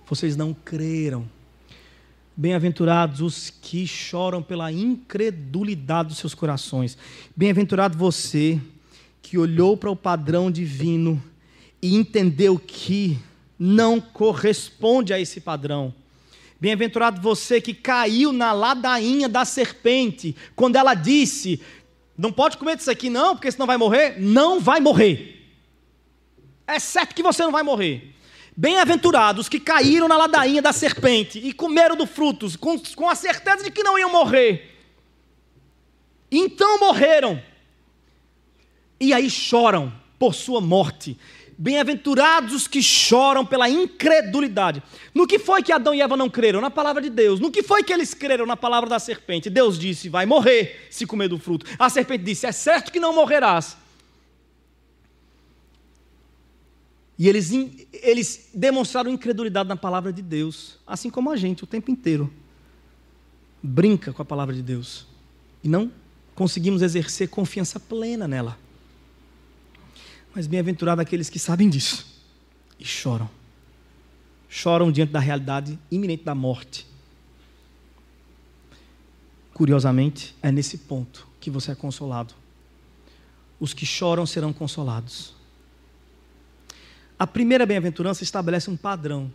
[0.07, 1.27] Vocês não creram.
[2.37, 6.95] Bem-aventurados os que choram pela incredulidade dos seus corações.
[7.35, 8.61] Bem-aventurado você
[9.25, 11.21] que olhou para o padrão divino
[11.81, 13.17] e entendeu que
[13.57, 15.91] não corresponde a esse padrão.
[16.61, 21.59] Bem-aventurado você que caiu na ladainha da serpente, quando ela disse:
[22.15, 24.21] Não pode comer disso aqui, não, porque senão vai morrer.
[24.21, 25.43] Não vai morrer.
[26.67, 28.13] É certo que você não vai morrer.
[28.55, 33.63] Bem-aventurados que caíram na ladainha da serpente e comeram do frutos, com, com a certeza
[33.63, 34.71] de que não iam morrer.
[36.31, 37.41] Então morreram.
[38.99, 41.17] E aí choram por sua morte.
[41.57, 44.83] Bem-aventurados os que choram pela incredulidade.
[45.13, 46.59] No que foi que Adão e Eva não creram?
[46.59, 47.39] Na palavra de Deus.
[47.39, 48.45] No que foi que eles creram?
[48.45, 49.49] Na palavra da serpente.
[49.49, 51.65] Deus disse: vai morrer se comer do fruto.
[51.79, 53.77] A serpente disse: é certo que não morrerás.
[57.17, 57.51] E eles,
[57.93, 62.31] eles demonstraram incredulidade na palavra de Deus, assim como a gente o tempo inteiro.
[63.63, 65.07] Brinca com a palavra de Deus.
[65.63, 65.89] E não
[66.35, 68.64] conseguimos exercer confiança plena nela.
[70.35, 72.05] Mas bem-aventurado aqueles que sabem disso
[72.77, 73.29] e choram.
[74.49, 76.85] Choram diante da realidade iminente da morte.
[79.53, 82.33] Curiosamente, é nesse ponto que você é consolado.
[83.61, 85.33] Os que choram serão consolados.
[87.17, 89.31] A primeira bem-aventurança estabelece um padrão.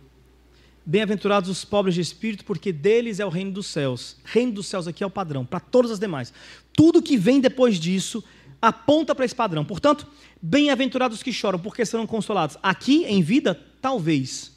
[0.85, 4.17] Bem-aventurados os pobres de espírito, porque deles é o reino dos céus.
[4.23, 6.31] Reino dos céus aqui é o padrão, para todas as demais.
[6.73, 8.23] Tudo que vem depois disso
[8.61, 9.65] aponta para esse padrão.
[9.65, 10.07] Portanto,
[10.41, 12.57] bem-aventurados os que choram, porque serão consolados.
[12.61, 14.51] Aqui em vida, talvez.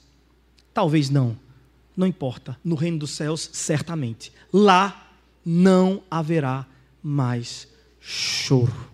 [0.73, 1.39] Talvez não.
[1.97, 2.59] Não importa.
[2.63, 4.33] No reino dos céus, certamente.
[4.53, 5.09] Lá
[5.45, 6.67] não haverá
[7.03, 7.69] mais
[8.01, 8.93] choro.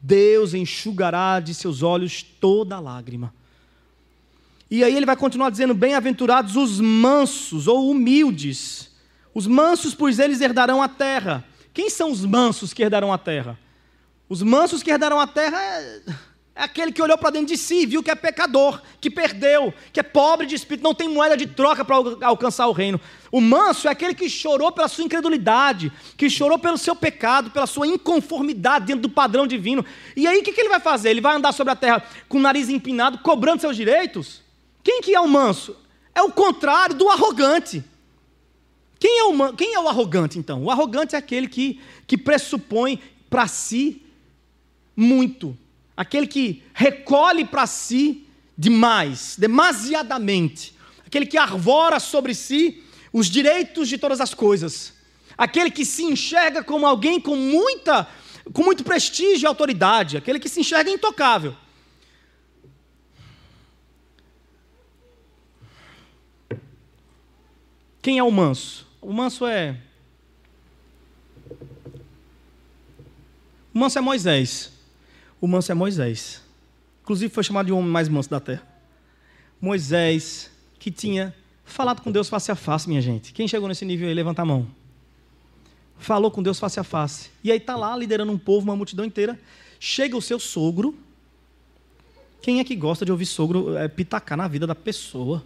[0.00, 3.32] Deus enxugará de seus olhos toda lágrima.
[4.70, 8.90] E aí ele vai continuar dizendo: Bem-aventurados os mansos ou humildes.
[9.34, 11.44] Os mansos, pois eles herdarão a terra.
[11.72, 13.58] Quem são os mansos que herdarão a terra?
[14.28, 16.02] Os mansos que herdarão a terra é,
[16.54, 20.00] é aquele que olhou para dentro de si, viu que é pecador, que perdeu, que
[20.00, 23.00] é pobre de espírito, não tem moeda de troca para alcançar o reino.
[23.30, 27.66] O manso é aquele que chorou pela sua incredulidade, que chorou pelo seu pecado, pela
[27.66, 29.84] sua inconformidade dentro do padrão divino.
[30.14, 31.10] E aí o que, que ele vai fazer?
[31.10, 34.42] Ele vai andar sobre a terra com o nariz empinado, cobrando seus direitos?
[34.84, 35.76] Quem que é o manso?
[36.14, 37.82] É o contrário do arrogante.
[39.02, 40.62] Quem é o, quem é o arrogante, então?
[40.62, 44.00] O arrogante é aquele que, que pressupõe para si
[44.94, 45.58] muito.
[45.96, 50.76] Aquele que recolhe para si demais, demasiadamente.
[51.04, 52.80] Aquele que arvora sobre si
[53.12, 54.94] os direitos de todas as coisas.
[55.36, 58.08] Aquele que se enxerga como alguém com muita
[58.52, 61.56] com muito prestígio e autoridade, aquele que se enxerga intocável.
[68.00, 68.91] Quem é o manso?
[69.02, 69.76] O manso é.
[73.74, 74.72] O manso é Moisés.
[75.40, 76.40] O manso é Moisés.
[77.02, 78.62] Inclusive foi chamado de homem mais manso da terra.
[79.60, 81.34] Moisés, que tinha
[81.64, 83.32] falado com Deus face a face, minha gente.
[83.32, 84.68] Quem chegou nesse nível aí, levanta a mão.
[85.98, 87.30] Falou com Deus face a face.
[87.42, 89.38] E aí está lá liderando um povo, uma multidão inteira.
[89.80, 90.96] Chega o seu sogro.
[92.40, 95.44] Quem é que gosta de ouvir sogro é, pitacar na vida da pessoa?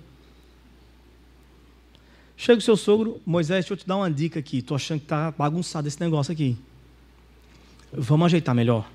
[2.36, 4.58] Chega o seu sogro, Moisés, deixa eu te dar uma dica aqui.
[4.58, 6.56] Estou achando que está bagunçado esse negócio aqui.
[7.92, 8.90] Vamos ajeitar melhor.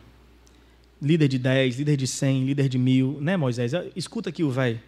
[1.01, 3.71] Líder de 10, líder de 100, líder de mil, né, Moisés?
[3.95, 4.80] Escuta aqui o velho.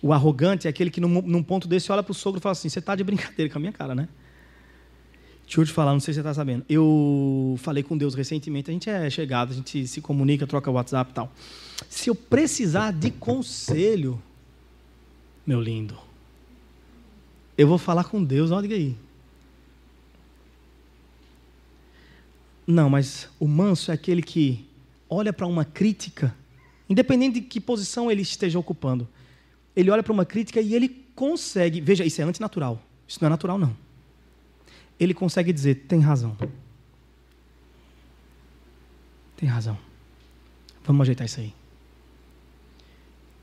[0.00, 2.52] O arrogante é aquele que, num, num ponto desse, olha para o sogro e fala
[2.52, 4.08] assim: Você está de brincadeira com a minha cara, né?
[5.44, 6.64] Deixa eu te falar, não sei se você está sabendo.
[6.68, 11.10] Eu falei com Deus recentemente, a gente é chegado, a gente se comunica, troca WhatsApp
[11.10, 11.32] e tal.
[11.88, 14.20] Se eu precisar de conselho,
[15.46, 15.96] meu lindo.
[17.56, 18.96] Eu vou falar com Deus, olha aí.
[22.66, 24.66] Não, mas o manso é aquele que
[25.08, 26.34] olha para uma crítica,
[26.88, 29.06] independente de que posição ele esteja ocupando.
[29.74, 31.80] Ele olha para uma crítica e ele consegue.
[31.80, 32.82] Veja, isso é antinatural.
[33.06, 33.76] Isso não é natural, não.
[34.98, 36.36] Ele consegue dizer: tem razão.
[39.36, 39.78] Tem razão.
[40.84, 41.54] Vamos ajeitar isso aí.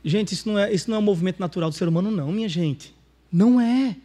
[0.04, 2.50] Gente, isso não, é, isso não é um movimento natural do ser humano, não, minha
[2.50, 2.94] gente.
[3.32, 3.96] Não é.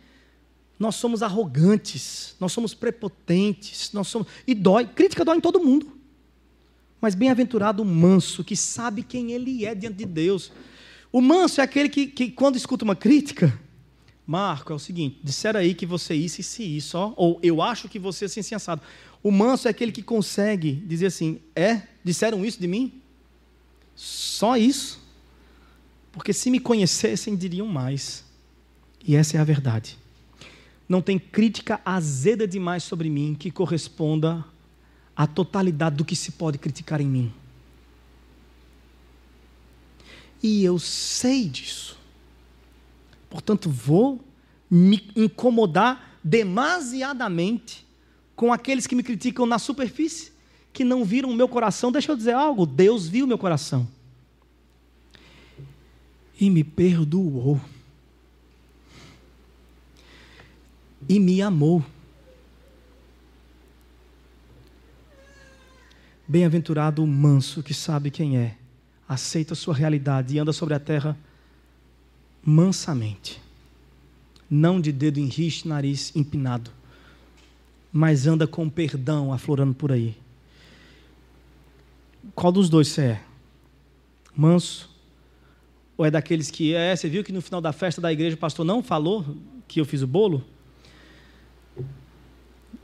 [0.79, 4.29] Nós somos arrogantes, nós somos prepotentes, nós somos.
[4.47, 4.87] E dói.
[4.87, 5.99] Crítica dói em todo mundo.
[7.01, 10.53] Mas bem-aventurado o manso, que sabe quem ele é diante de Deus.
[11.11, 13.59] O manso é aquele que, que quando escuta uma crítica,
[14.27, 17.63] Marco, é o seguinte: disseram aí que você isso e se isso, ó, ou eu
[17.63, 18.83] acho que você é assim, sensado.
[19.23, 21.83] O manso é aquele que consegue dizer assim: é?
[22.05, 23.01] Disseram isso de mim?
[23.97, 25.01] Só isso?
[26.18, 28.24] Porque se me conhecessem, diriam mais.
[29.07, 29.96] E essa é a verdade.
[30.88, 34.44] Não tem crítica azeda demais sobre mim que corresponda
[35.14, 37.33] à totalidade do que se pode criticar em mim.
[40.42, 41.96] E eu sei disso.
[43.31, 44.20] Portanto, vou
[44.68, 47.87] me incomodar demasiadamente
[48.35, 50.33] com aqueles que me criticam na superfície,
[50.72, 51.92] que não viram o meu coração.
[51.92, 53.87] Deixa eu dizer algo: Deus viu meu coração
[56.38, 57.61] e me perdoou
[61.09, 61.85] e me amou.
[66.27, 68.57] Bem-aventurado o manso que sabe quem é,
[69.09, 71.16] aceita sua realidade e anda sobre a terra
[72.44, 73.40] mansamente,
[74.48, 76.70] não de dedo em riste, nariz empinado,
[77.90, 80.16] mas anda com perdão aflorando por aí.
[82.35, 83.22] Qual dos dois você é?
[84.37, 84.88] Manso?
[85.99, 88.39] Ou é daqueles que, é, você viu que no final da festa da igreja o
[88.39, 89.25] pastor não falou
[89.67, 90.45] que eu fiz o bolo?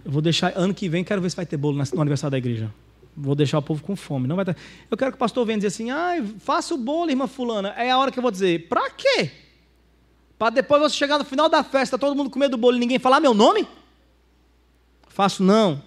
[0.05, 2.39] Eu vou deixar, ano que vem, quero ver se vai ter bolo no aniversário da
[2.39, 2.75] igreja.
[3.17, 4.27] Vou deixar o povo com fome.
[4.27, 4.57] Não vai ter.
[4.91, 7.69] Eu quero que o pastor venha dizer assim: ah, faça o bolo, irmã Fulana.
[7.77, 9.31] É a hora que eu vou dizer: para quê?
[10.37, 12.99] Para depois você chegar no final da festa, todo mundo comer do bolo e ninguém
[12.99, 13.69] falar meu nome?
[15.07, 15.81] Faço não.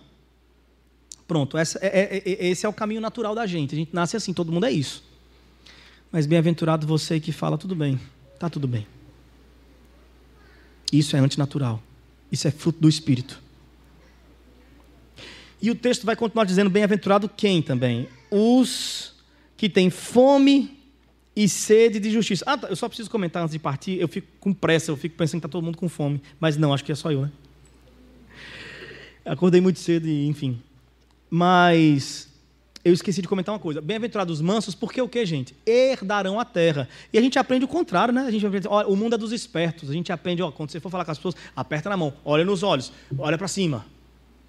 [1.27, 3.75] Pronto, essa, é, é, é, esse é o caminho natural da gente.
[3.75, 5.03] A gente nasce assim, todo mundo é isso.
[6.11, 7.99] Mas bem-aventurado você que fala, tudo bem,
[8.33, 8.87] está tudo bem.
[10.91, 11.81] Isso é antinatural.
[12.31, 13.41] Isso é fruto do Espírito.
[15.61, 18.07] E o texto vai continuar dizendo: bem-aventurado quem também?
[18.29, 19.13] Os
[19.55, 20.77] que têm fome
[21.35, 22.43] e sede de justiça.
[22.47, 23.99] Ah, tá, eu só preciso comentar antes de partir.
[23.99, 26.21] Eu fico com pressa, eu fico pensando que está todo mundo com fome.
[26.39, 27.31] Mas não, acho que é só eu, né?
[29.25, 30.61] Acordei muito cedo e, enfim.
[31.29, 32.26] Mas
[32.87, 33.81] eu esqueci de comentar uma coisa.
[33.81, 35.53] Bem-aventurados mansos, porque o que, gente?
[35.65, 36.87] Herdarão a terra.
[37.11, 38.21] E a gente aprende o contrário, né?
[38.21, 39.89] A gente aprende, ó, o mundo é dos espertos.
[39.89, 42.45] A gente aprende, ó, quando você for falar com as pessoas, aperta na mão, olha
[42.45, 43.85] nos olhos, olha para cima.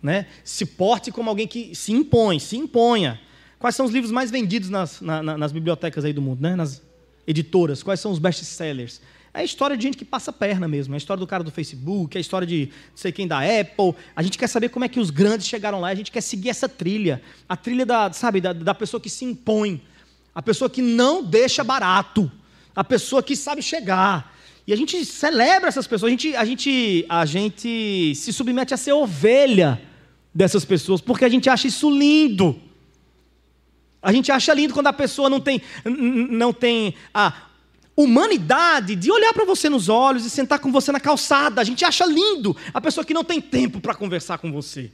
[0.01, 0.27] Né?
[0.45, 3.21] Se porte como alguém que se impõe, se imponha.
[3.59, 6.55] Quais são os livros mais vendidos nas, na, nas bibliotecas aí do mundo, né?
[6.55, 6.81] nas
[7.27, 7.83] editoras?
[7.83, 9.01] Quais são os best-sellers?
[9.39, 10.95] É a história de gente que passa perna mesmo.
[10.95, 13.39] É a história do cara do Facebook, é a história de não sei quem da
[13.39, 13.95] Apple.
[14.17, 15.89] A gente quer saber como é que os grandes chegaram lá.
[15.89, 17.23] A gente quer seguir essa trilha.
[17.49, 19.81] A trilha da, sabe, da, da pessoa que se impõe.
[20.35, 22.29] A pessoa que não deixa barato.
[22.75, 24.37] A pessoa que sabe chegar.
[24.67, 26.09] E a gente celebra essas pessoas.
[26.09, 29.81] A gente, a gente, a gente se submete a ser ovelha
[30.35, 32.61] dessas pessoas, porque a gente acha isso lindo.
[34.03, 37.48] A gente acha lindo quando a pessoa não tem, não tem a
[38.03, 41.61] humanidade de olhar para você nos olhos e sentar com você na calçada.
[41.61, 44.93] A gente acha lindo a pessoa que não tem tempo para conversar com você.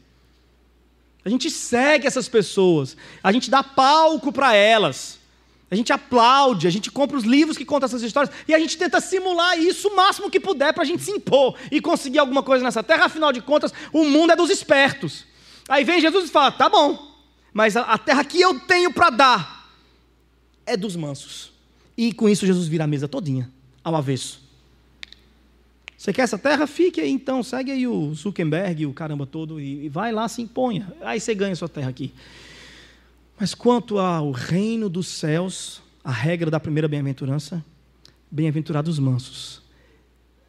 [1.23, 5.23] A gente segue essas pessoas, a gente dá palco para elas.
[5.71, 8.77] A gente aplaude, a gente compra os livros que contam essas histórias e a gente
[8.77, 12.43] tenta simular isso o máximo que puder para a gente se impor e conseguir alguma
[12.43, 13.07] coisa nessa terra.
[13.07, 15.25] Afinal de contas, o mundo é dos espertos.
[15.69, 17.11] Aí vem Jesus e fala: tá bom,
[17.53, 19.71] mas a terra que eu tenho para dar
[20.65, 21.54] é dos mansos.
[21.97, 23.51] E com isso Jesus vira a mesa todinha,
[23.83, 24.43] ao avesso.
[25.97, 26.67] Você quer essa terra?
[26.67, 30.93] Fique aí então, segue aí o Zuckerberg, o caramba todo, e, vai lá, se imponha.
[31.01, 32.13] Aí você ganha sua terra aqui.
[33.39, 37.65] Mas quanto ao reino dos céus, a regra da primeira bem-aventurança,
[38.31, 39.63] bem-aventurados mansos.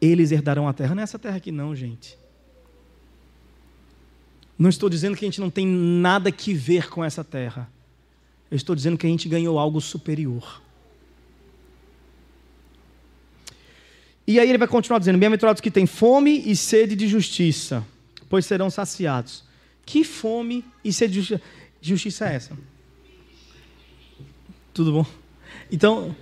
[0.00, 0.94] Eles herdarão a terra.
[0.94, 2.18] Não é essa terra aqui não, gente.
[4.58, 7.70] Não estou dizendo que a gente não tem nada que ver com essa terra.
[8.50, 10.60] Eu estou dizendo que a gente ganhou algo superior.
[14.26, 17.86] E aí ele vai continuar dizendo: Bem-aventurados que têm fome e sede de justiça,
[18.28, 19.44] pois serão saciados.
[19.84, 21.42] Que fome e sede de justiça,
[21.80, 22.58] justiça é essa?
[24.74, 25.06] Tudo bom?
[25.70, 26.14] Então,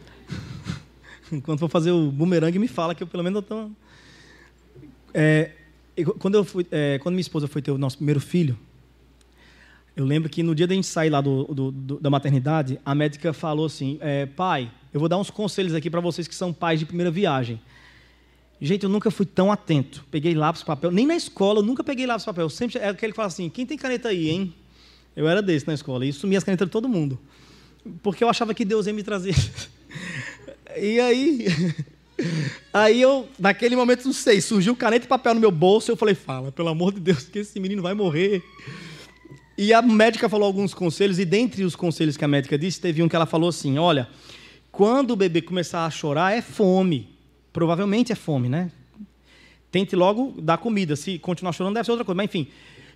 [1.33, 3.71] enquanto for fazer o bumerangue, me fala que eu pelo menos estou.
[5.15, 5.53] É,
[6.19, 8.59] quando, eu fui, é, quando minha esposa foi ter o nosso primeiro filho,
[9.97, 12.95] eu lembro que no dia da gente sair lá do, do, do, da maternidade, a
[12.95, 16.53] médica falou assim: é, pai, eu vou dar uns conselhos aqui para vocês que são
[16.53, 17.61] pais de primeira viagem.
[18.61, 20.05] Gente, eu nunca fui tão atento.
[20.11, 20.91] Peguei lápis, papel.
[20.91, 22.49] Nem na escola, eu nunca peguei lápis, papel.
[22.49, 24.55] Sempre é aquele que fala assim: quem tem caneta aí, hein?
[25.17, 26.07] Eu era desse na escola.
[26.07, 27.19] E sumia as canetas de todo mundo.
[28.03, 29.35] Porque eu achava que Deus ia me trazer.
[30.77, 31.47] e aí.
[32.73, 36.15] Aí eu, naquele momento, não sei, surgiu caneta e papel no meu bolso, eu falei,
[36.15, 38.41] fala, pelo amor de Deus, que esse menino vai morrer.
[39.57, 43.03] E a médica falou alguns conselhos, e dentre os conselhos que a médica disse, teve
[43.03, 44.09] um que ela falou assim: olha,
[44.71, 47.14] quando o bebê começar a chorar, é fome.
[47.55, 48.73] Provavelmente é fome, né?
[49.71, 50.97] Tente logo dar comida.
[50.97, 52.17] Se continuar chorando, deve ser outra coisa.
[52.17, 52.49] Mas, enfim,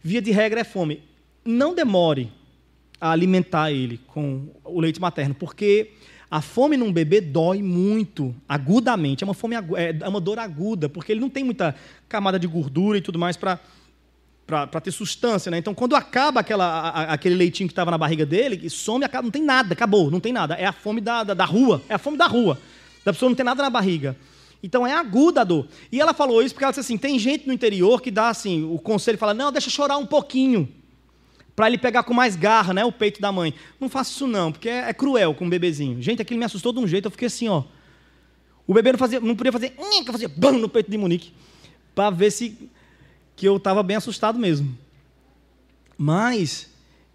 [0.03, 1.01] via de regra é fome.
[1.45, 2.33] Não demore
[3.01, 5.93] a alimentar ele com o leite materno, porque
[6.29, 9.23] a fome num bebê dói muito, agudamente.
[9.23, 11.77] É uma fome é, é uma dor aguda, porque ele não tem muita
[12.09, 13.61] camada de gordura e tudo mais para
[14.45, 15.59] para ter sustância, né?
[15.59, 19.31] Então, quando acaba aquela, a, aquele leitinho que estava na barriga dele, some, acaba, não
[19.31, 20.55] tem nada, acabou, não tem nada.
[20.55, 22.59] É a fome da, da, da, rua, é a fome da rua.
[23.05, 24.17] Da pessoa não tem nada na barriga.
[24.63, 25.69] Então é aguda a dor.
[25.91, 28.65] E ela falou isso porque ela disse assim: tem gente no interior que dá assim,
[28.65, 30.69] o conselho fala: não, deixa chorar um pouquinho.
[31.55, 32.85] Para ele pegar com mais garra, né?
[32.85, 33.53] O peito da mãe.
[33.81, 36.01] Não faça isso, não, porque é, é cruel com um bebezinho.
[36.01, 37.65] Gente, aquilo me assustou de um jeito, eu fiquei assim, ó.
[38.67, 41.33] O bebê não, fazia, não podia fazer, eu fazia bam no peito de Monique.
[41.95, 42.71] Para ver se
[43.35, 44.77] que eu estava bem assustado mesmo.
[45.97, 46.69] Mas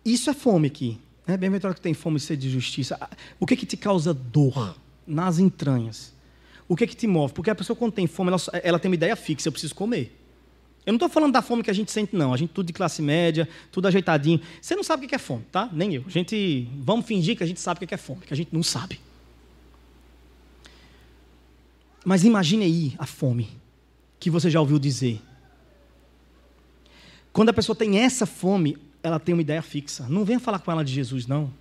[0.03, 0.97] isso é fome aqui.
[1.27, 1.37] Né?
[1.37, 2.99] Bem-aventurado que tem fome e sede de justiça.
[3.39, 4.75] O que que te causa dor
[5.05, 6.13] nas entranhas?
[6.67, 7.33] O que que te move?
[7.33, 10.19] Porque a pessoa quando tem fome, ela, ela tem uma ideia fixa, eu preciso comer.
[10.85, 12.33] Eu não estou falando da fome que a gente sente, não.
[12.33, 14.41] A gente tudo de classe média, tudo ajeitadinho.
[14.61, 15.69] Você não sabe o que é fome, tá?
[15.71, 16.03] Nem eu.
[16.05, 18.49] A gente, vamos fingir que a gente sabe o que é fome, que a gente
[18.51, 18.99] não sabe.
[22.03, 23.49] Mas imagine aí a fome
[24.19, 25.21] que você já ouviu dizer.
[27.31, 30.07] Quando a pessoa tem essa fome, ela tem uma ideia fixa.
[30.09, 31.51] Não venha falar com ela de Jesus, não.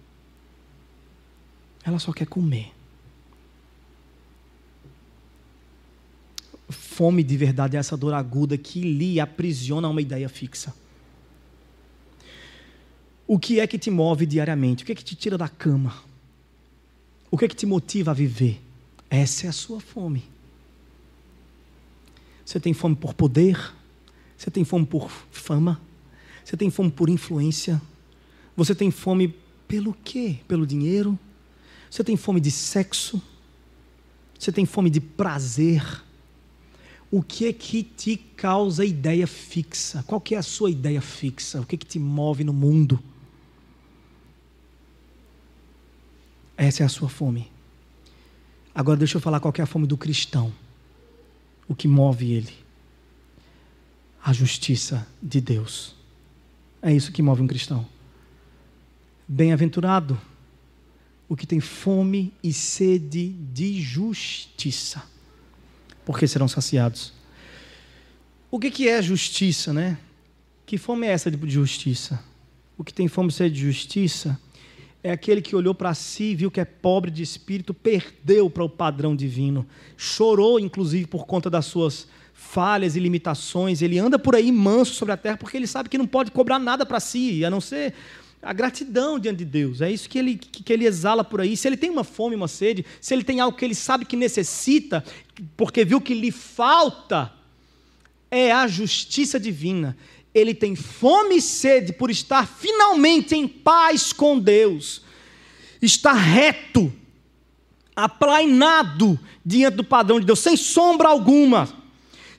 [1.85, 2.73] Ela só quer comer.
[6.93, 10.75] Fome de verdade é essa dor aguda que lhe aprisiona uma ideia fixa.
[13.27, 14.83] O que é que te move diariamente?
[14.83, 15.95] O que é que te tira da cama?
[17.31, 18.61] O que é que te motiva a viver?
[19.09, 20.23] Essa é a sua fome.
[22.45, 23.59] Você tem fome por poder?
[24.37, 25.81] Você tem fome por fama?
[26.45, 27.81] Você tem fome por influência?
[28.55, 29.35] Você tem fome
[29.67, 30.41] pelo quê?
[30.47, 31.19] Pelo dinheiro?
[31.91, 33.23] Você tem fome de sexo?
[34.39, 35.83] Você tem fome de prazer?
[37.13, 40.03] O que é que te causa ideia fixa?
[40.05, 41.61] Qual que é a sua ideia fixa?
[41.61, 42.99] O que é que te move no mundo?
[46.57, 47.53] Essa é a sua fome.
[48.75, 50.51] Agora deixa eu falar qual é a fome do cristão.
[51.69, 52.55] O que move ele?
[54.25, 55.95] A justiça de Deus.
[56.81, 57.87] É isso que move um cristão.
[59.29, 60.19] Bem-aventurado
[61.29, 65.03] o que tem fome e sede de justiça,
[66.05, 67.13] porque serão saciados.
[68.51, 69.99] O que, que é justiça, né?
[70.67, 72.23] Que fome é essa de justiça?
[72.77, 74.39] O que tem fome e sede de justiça
[75.03, 78.69] é aquele que olhou para si, viu que é pobre de espírito, perdeu para o
[78.69, 84.51] padrão divino, chorou inclusive por conta das suas falhas e limitações, ele anda por aí
[84.53, 87.51] manso sobre a terra porque ele sabe que não pode cobrar nada para si, a
[87.51, 87.95] não ser
[88.43, 89.81] a gratidão diante de Deus.
[89.81, 91.57] É isso que ele, que ele exala por aí.
[91.57, 94.17] Se ele tem uma fome, uma sede, se ele tem algo que ele sabe que
[94.17, 95.05] necessita,
[95.57, 97.33] porque viu que lhe falta,
[98.31, 99.97] é a justiça divina.
[100.35, 105.03] Ele tem fome e sede por estar finalmente em paz com Deus,
[105.81, 106.93] está reto,
[107.95, 111.83] aplainado diante do padrão de Deus, sem sombra alguma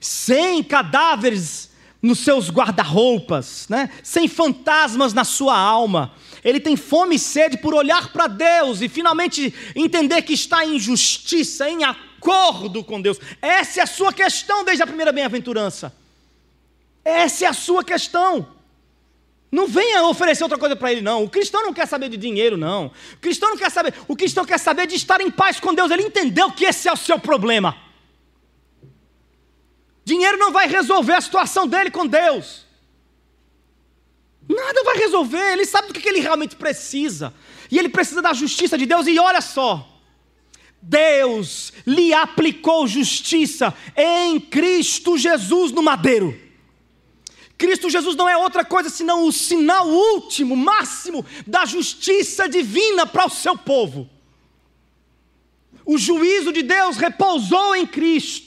[0.04, 1.70] sem cadáveres
[2.04, 3.88] nos seus guarda-roupas, né?
[4.02, 6.12] sem fantasmas na sua alma.
[6.44, 10.78] Ele tem fome e sede por olhar para Deus e finalmente entender que está em
[10.78, 13.18] justiça, em acordo com Deus.
[13.40, 15.94] Essa é a sua questão desde a primeira bem-aventurança.
[17.02, 18.48] Essa é a sua questão.
[19.50, 21.24] Não venha oferecer outra coisa para ele, não.
[21.24, 22.92] O cristão não quer saber de dinheiro, não.
[23.14, 23.94] O cristão não quer saber.
[24.06, 25.90] O cristão quer saber de estar em paz com Deus.
[25.90, 27.74] Ele entendeu que esse é o seu problema.
[30.04, 32.64] Dinheiro não vai resolver a situação dele com Deus.
[34.48, 35.52] Nada vai resolver.
[35.52, 37.32] Ele sabe do que ele realmente precisa.
[37.70, 39.06] E ele precisa da justiça de Deus.
[39.06, 39.90] E olha só.
[40.82, 46.38] Deus lhe aplicou justiça em Cristo Jesus no madeiro.
[47.56, 53.24] Cristo Jesus não é outra coisa senão o sinal último, máximo da justiça divina para
[53.24, 54.10] o seu povo.
[55.86, 58.43] O juízo de Deus repousou em Cristo.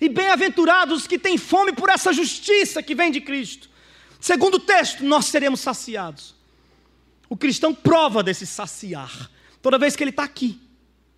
[0.00, 3.68] E bem-aventurados que têm fome por essa justiça que vem de Cristo.
[4.20, 6.34] Segundo o texto, nós seremos saciados.
[7.28, 9.30] O cristão prova desse saciar.
[9.60, 10.60] Toda vez que ele está aqui,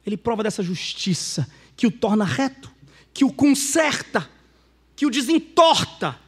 [0.04, 2.70] ele prova dessa justiça que o torna reto,
[3.12, 4.28] que o conserta,
[4.96, 6.18] que o desentorta.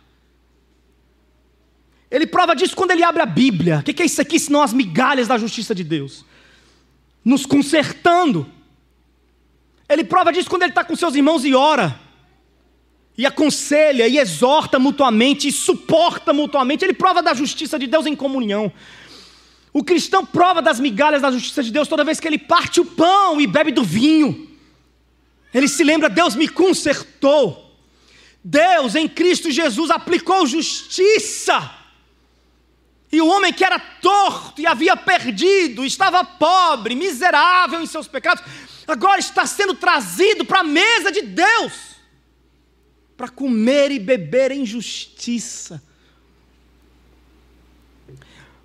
[2.11, 3.79] Ele prova disso quando ele abre a Bíblia.
[3.79, 6.25] O que é isso aqui senão as migalhas da justiça de Deus?
[7.25, 8.51] Nos consertando.
[9.89, 11.99] Ele prova disso quando ele está com seus irmãos e ora
[13.17, 16.85] e aconselha, e exorta mutuamente, e suporta mutuamente.
[16.85, 18.73] Ele prova da justiça de Deus em comunhão.
[19.73, 22.85] O cristão prova das migalhas da justiça de Deus toda vez que ele parte o
[22.85, 24.51] pão e bebe do vinho.
[25.53, 27.71] Ele se lembra: Deus me consertou.
[28.45, 31.71] Deus em Cristo Jesus aplicou justiça.
[33.11, 38.43] E o homem que era torto e havia perdido, estava pobre, miserável em seus pecados,
[38.89, 41.92] agora está sendo trazido para a mesa de Deus
[43.23, 45.81] para comer e beber em justiça.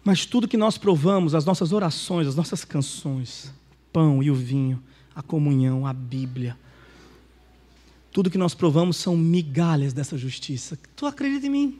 [0.04, 3.54] Mas tudo que nós provamos, as nossas orações, as nossas canções,
[3.94, 4.82] pão e o vinho,
[5.14, 6.58] a comunhão, a Bíblia,
[8.12, 10.76] tudo que nós provamos são migalhas dessa justiça.
[10.96, 11.80] Tu acredita em mim?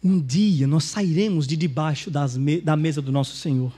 [0.00, 3.72] Um dia nós sairemos de debaixo me da mesa do nosso Senhor.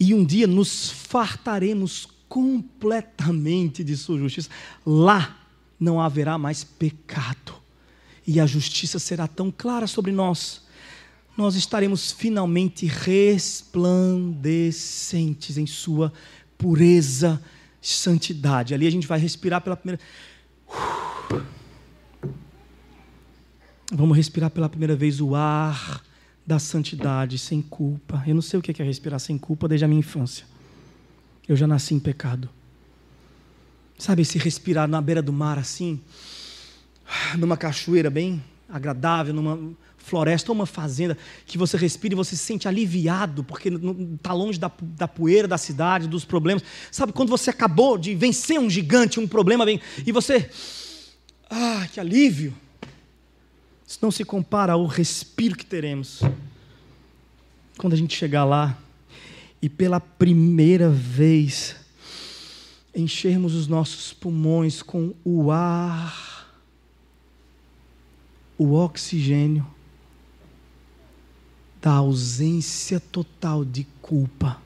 [0.00, 4.48] E um dia nos fartaremos completamente de Sua justiça.
[4.86, 5.36] Lá
[5.78, 7.52] não haverá mais pecado.
[8.26, 10.62] E a justiça será tão clara sobre nós.
[11.36, 16.10] Nós estaremos finalmente resplandecentes em Sua
[16.56, 17.38] pureza
[17.82, 18.72] santidade.
[18.72, 20.00] Ali a gente vai respirar pela primeira.
[23.92, 26.02] Vamos respirar pela primeira vez o ar
[26.46, 28.24] da santidade, sem culpa.
[28.26, 30.50] Eu não sei o que é respirar sem culpa desde a minha infância.
[31.52, 32.48] Eu já nasci em pecado.
[33.98, 36.00] Sabe esse respirar na beira do mar assim?
[37.36, 39.60] Numa cachoeira bem agradável, numa
[39.98, 44.58] floresta ou uma fazenda, que você respira e você se sente aliviado, porque está longe
[44.58, 46.64] da, da poeira da cidade, dos problemas.
[46.90, 50.48] Sabe quando você acabou de vencer um gigante, um problema vem, e você.
[51.50, 52.54] Ah, que alívio!
[53.86, 56.22] Isso não se compara ao respiro que teremos
[57.76, 58.81] quando a gente chegar lá
[59.62, 61.76] e pela primeira vez
[62.94, 66.60] enchermos os nossos pulmões com o ar,
[68.58, 69.64] o oxigênio
[71.80, 74.60] da ausência total de culpa.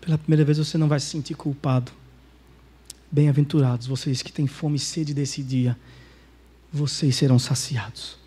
[0.00, 1.92] Pela primeira vez você não vai se sentir culpado.
[3.10, 5.78] Bem-aventurados vocês que têm fome e sede desse dia
[6.72, 8.18] vocês serão saciados.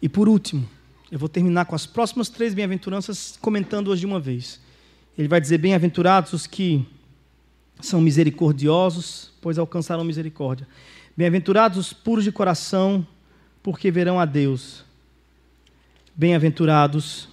[0.00, 0.68] E por último,
[1.10, 4.60] eu vou terminar com as próximas três bem-aventuranças, comentando-as de uma vez.
[5.16, 6.86] Ele vai dizer: Bem-aventurados os que
[7.80, 10.66] são misericordiosos, pois alcançarão misericórdia.
[11.16, 13.06] Bem-aventurados os puros de coração,
[13.62, 14.84] porque verão a Deus.
[16.14, 17.28] Bem-aventurados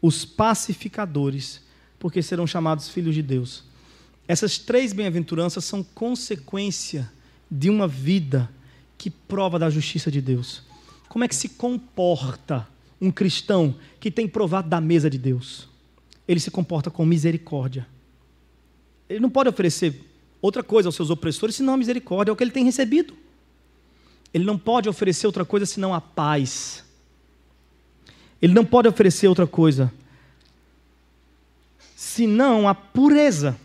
[0.00, 1.62] os pacificadores,
[1.98, 3.64] porque serão chamados filhos de Deus.
[4.28, 7.10] Essas três bem-aventuranças são consequência
[7.50, 8.50] de uma vida
[8.98, 10.62] que prova da justiça de Deus.
[11.08, 12.66] Como é que se comporta
[13.00, 15.68] um cristão que tem provado da mesa de Deus?
[16.26, 17.86] Ele se comporta com misericórdia.
[19.08, 20.04] Ele não pode oferecer
[20.40, 23.14] outra coisa aos seus opressores senão a misericórdia, é o que ele tem recebido.
[24.34, 26.84] Ele não pode oferecer outra coisa senão a paz.
[28.40, 29.92] Ele não pode oferecer outra coisa
[31.94, 33.56] senão a pureza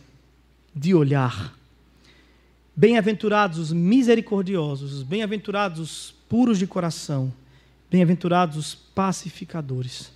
[0.74, 1.54] de olhar
[2.76, 7.32] Bem-aventurados os misericordiosos, os bem-aventurados os puros de coração,
[7.92, 10.14] bem-aventurados os pacificadores.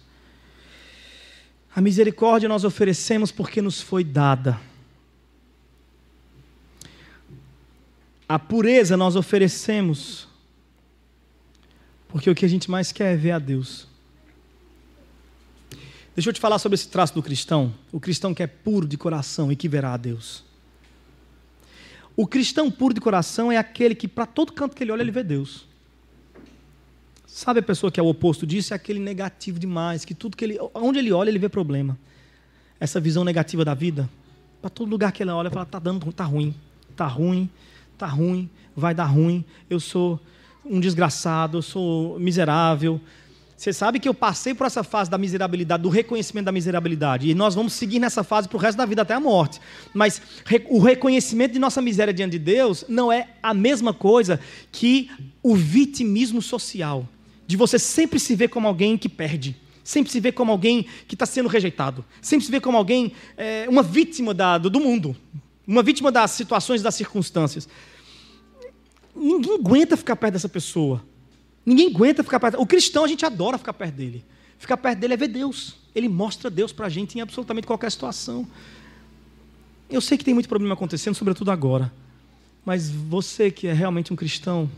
[1.75, 4.57] A misericórdia nós oferecemos porque nos foi dada.
[8.29, 10.29] A pureza nós oferecemos
[12.07, 13.87] porque o que a gente mais quer é ver a Deus.
[16.15, 17.75] Deixa eu te falar sobre esse traço do cristão.
[17.91, 20.45] O cristão que é puro de coração e que verá a Deus.
[22.15, 25.11] O cristão puro de coração é aquele que, para todo canto que ele olha, ele
[25.11, 25.67] vê Deus.
[27.35, 28.73] Sabe a pessoa que é o oposto disso?
[28.73, 30.57] É aquele negativo demais, que tudo que ele.
[30.73, 31.99] Onde ele olha, ele vê problema.
[32.79, 34.09] Essa visão negativa da vida,
[34.61, 36.55] para todo lugar que ele olha, fala: tá dando, tá ruim,
[36.95, 37.49] tá ruim,
[37.97, 40.17] tá ruim, vai dar ruim, eu sou
[40.63, 43.01] um desgraçado, eu sou miserável,
[43.57, 47.35] você sabe que eu passei por essa fase da miserabilidade, do reconhecimento da miserabilidade, e
[47.35, 49.59] nós vamos seguir nessa fase para o resto da vida até a morte.
[49.93, 50.21] Mas
[50.69, 54.39] o reconhecimento de nossa miséria diante de Deus não é a mesma coisa
[54.71, 55.09] que
[55.43, 57.07] o vitimismo social,
[57.47, 61.15] de você sempre se ver como alguém que perde, sempre se ver como alguém que
[61.15, 65.15] está sendo rejeitado, sempre se ver como alguém, é, uma vítima da, do mundo,
[65.67, 67.67] uma vítima das situações, das circunstâncias.
[69.15, 71.03] Ninguém aguenta ficar perto dessa pessoa.
[71.65, 72.61] Ninguém aguenta ficar perto.
[72.61, 74.23] O cristão, a gente adora ficar perto dele.
[74.59, 75.75] Ficar perto dele é ver Deus.
[75.95, 78.47] Ele mostra Deus para a gente em absolutamente qualquer situação.
[79.89, 81.91] Eu sei que tem muito problema acontecendo, sobretudo agora.
[82.65, 84.69] Mas você que é realmente um cristão,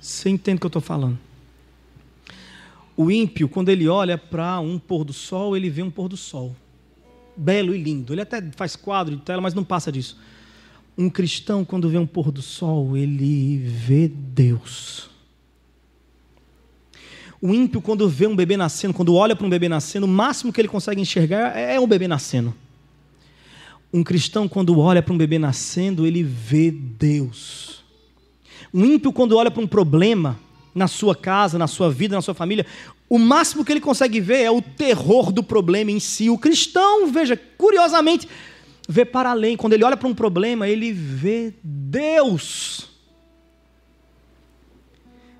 [0.00, 1.18] você entende o que eu estou falando.
[2.96, 6.16] O ímpio, quando ele olha para um pôr do sol, ele vê um pôr do
[6.16, 6.54] sol.
[7.36, 8.12] Belo e lindo.
[8.14, 10.16] Ele até faz quadro de tela, mas não passa disso.
[10.96, 15.10] Um cristão, quando vê um pôr do sol, ele vê Deus.
[17.42, 20.52] O ímpio, quando vê um bebê nascendo, quando olha para um bebê nascendo, o máximo
[20.52, 22.54] que ele consegue enxergar é um bebê nascendo.
[23.92, 27.84] Um cristão, quando olha para um bebê nascendo, ele vê Deus.
[28.72, 30.38] Um ímpio, quando olha para um problema
[30.74, 32.66] na sua casa, na sua vida, na sua família,
[33.08, 36.28] o máximo que ele consegue ver é o terror do problema em si.
[36.28, 38.28] O cristão, veja, curiosamente,
[38.88, 39.56] vê para além.
[39.56, 42.88] Quando ele olha para um problema, ele vê Deus.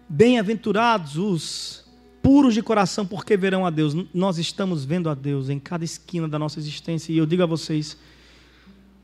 [0.08, 1.84] Bem-aventurados os
[2.22, 3.94] puros de coração, porque verão a Deus.
[4.14, 7.12] Nós estamos vendo a Deus em cada esquina da nossa existência.
[7.12, 7.96] E eu digo a vocês,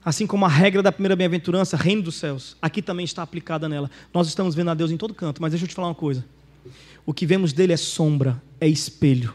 [0.05, 3.91] assim como a regra da primeira bem-aventurança, reino dos céus, aqui também está aplicada nela.
[4.13, 5.43] Nós estamos vendo a Deus em todo canto.
[5.43, 6.25] Mas deixa eu te falar uma coisa.
[7.05, 9.35] O que vemos dele é sombra, é espelho.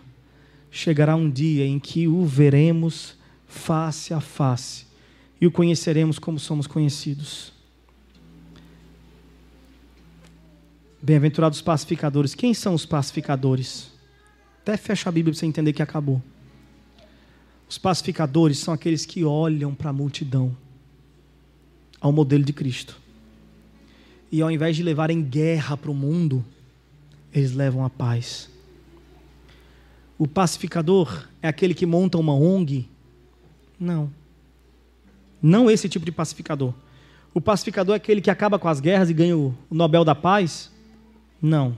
[0.72, 3.16] Chegará um dia em que o veremos
[3.48, 4.86] face a face
[5.40, 7.54] e o conheceremos como somos conhecidos.
[11.02, 12.34] Bem-aventurados pacificadores.
[12.34, 13.92] Quem são os pacificadores?
[14.62, 16.22] Até fecha a Bíblia para você entender que acabou.
[17.68, 20.56] Os pacificadores são aqueles que olham para a multidão,
[22.00, 23.00] ao modelo de Cristo.
[24.32, 26.44] E ao invés de levarem guerra para o mundo,
[27.34, 28.50] eles levam a paz.
[30.18, 32.88] O pacificador é aquele que monta uma ONG?
[33.80, 34.10] Não.
[35.42, 36.74] Não esse tipo de pacificador.
[37.34, 40.72] O pacificador é aquele que acaba com as guerras e ganha o Nobel da Paz?
[41.42, 41.76] Não.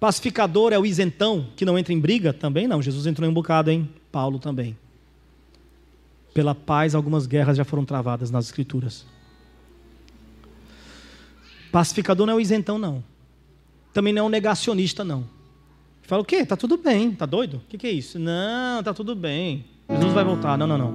[0.00, 2.32] Pacificador é o isentão que não entra em briga?
[2.32, 2.80] Também não.
[2.80, 3.88] Jesus entrou em um bocado, hein?
[4.18, 4.76] Paulo também.
[6.34, 9.06] Pela paz, algumas guerras já foram travadas nas Escrituras.
[11.70, 13.04] Pacificador não é o isentão, não.
[13.92, 15.24] Também não é um negacionista, não.
[16.02, 16.44] Fala o quê?
[16.44, 17.12] Tá tudo bem.
[17.12, 17.58] Tá doido?
[17.58, 18.18] O que, que é isso?
[18.18, 19.64] Não, tá tudo bem.
[19.88, 20.58] Jesus vai voltar.
[20.58, 20.94] Não, não, não.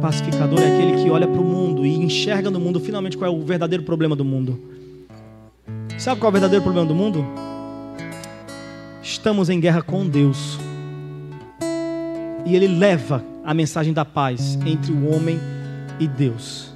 [0.00, 3.36] Pacificador é aquele que olha para o mundo e enxerga no mundo finalmente qual é
[3.36, 4.58] o verdadeiro problema do mundo.
[5.98, 7.55] Sabe qual é o verdadeiro problema do mundo?
[9.06, 10.58] Estamos em guerra com Deus.
[12.44, 15.38] E Ele leva a mensagem da paz entre o homem
[16.00, 16.74] e Deus.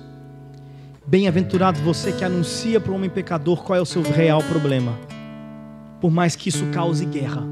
[1.04, 4.96] Bem-aventurado você que anuncia para o homem pecador qual é o seu real problema.
[6.00, 7.42] Por mais que isso cause guerra,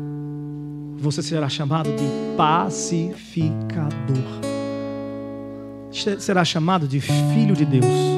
[0.96, 3.88] você será chamado de pacificador.
[6.20, 8.17] Será chamado de filho de Deus.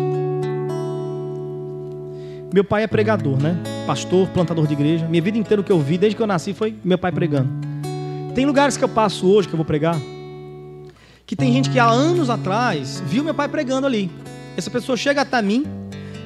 [2.53, 3.57] Meu pai é pregador, né?
[3.87, 5.07] Pastor, plantador de igreja.
[5.07, 7.49] Minha vida inteira o que eu vi, desde que eu nasci, foi meu pai pregando.
[8.35, 9.97] Tem lugares que eu passo hoje que eu vou pregar,
[11.27, 14.11] que tem gente que há anos atrás viu meu pai pregando ali.
[14.57, 15.65] Essa pessoa chega até mim,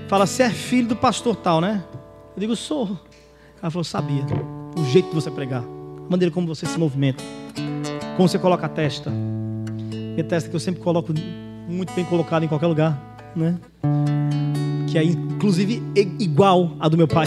[0.09, 1.85] fala: Você é filho do pastor tal, né?
[2.35, 2.99] Eu digo: Sou.
[3.61, 4.25] Ela falou: Sabia.
[4.77, 7.23] O jeito de você pregar, a maneira como você se movimenta,
[8.17, 9.11] como você coloca a testa.
[9.11, 11.13] Minha testa que eu sempre coloco
[11.69, 12.99] muito bem colocada em qualquer lugar,
[13.37, 13.57] né?
[14.95, 15.83] Que é inclusive
[16.21, 17.27] igual à do meu pai.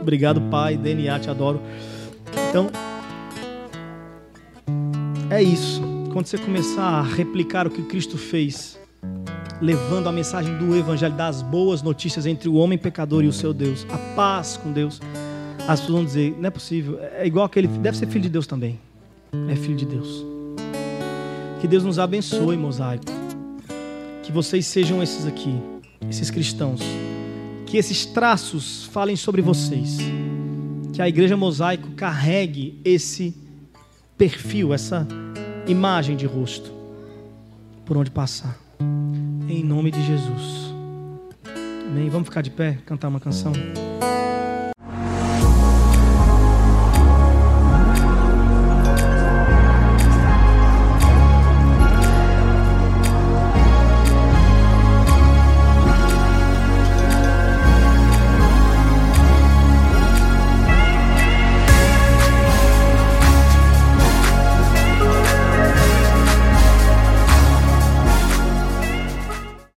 [0.00, 1.60] Obrigado, pai, DNA, te adoro.
[2.48, 2.70] Então,
[5.28, 5.82] é isso.
[6.12, 8.78] Quando você começar a replicar o que Cristo fez,
[9.60, 13.52] levando a mensagem do Evangelho, das boas notícias entre o homem pecador e o seu
[13.52, 15.00] Deus, a paz com Deus,
[15.66, 18.46] as pessoas vão dizer: não é possível, é igual aquele, deve ser filho de Deus
[18.46, 18.78] também.
[19.48, 20.24] É filho de Deus.
[21.60, 23.06] Que Deus nos abençoe, mosaico.
[24.22, 25.73] Que vocês sejam esses aqui
[26.08, 26.80] esses cristãos,
[27.66, 29.98] que esses traços falem sobre vocês,
[30.92, 33.36] que a igreja mosaico carregue esse
[34.16, 35.06] perfil, essa
[35.66, 36.72] imagem de rosto,
[37.84, 38.58] por onde passar,
[39.48, 40.74] em nome de Jesus.
[41.86, 42.08] Amém.
[42.08, 43.52] Vamos ficar de pé, cantar uma canção.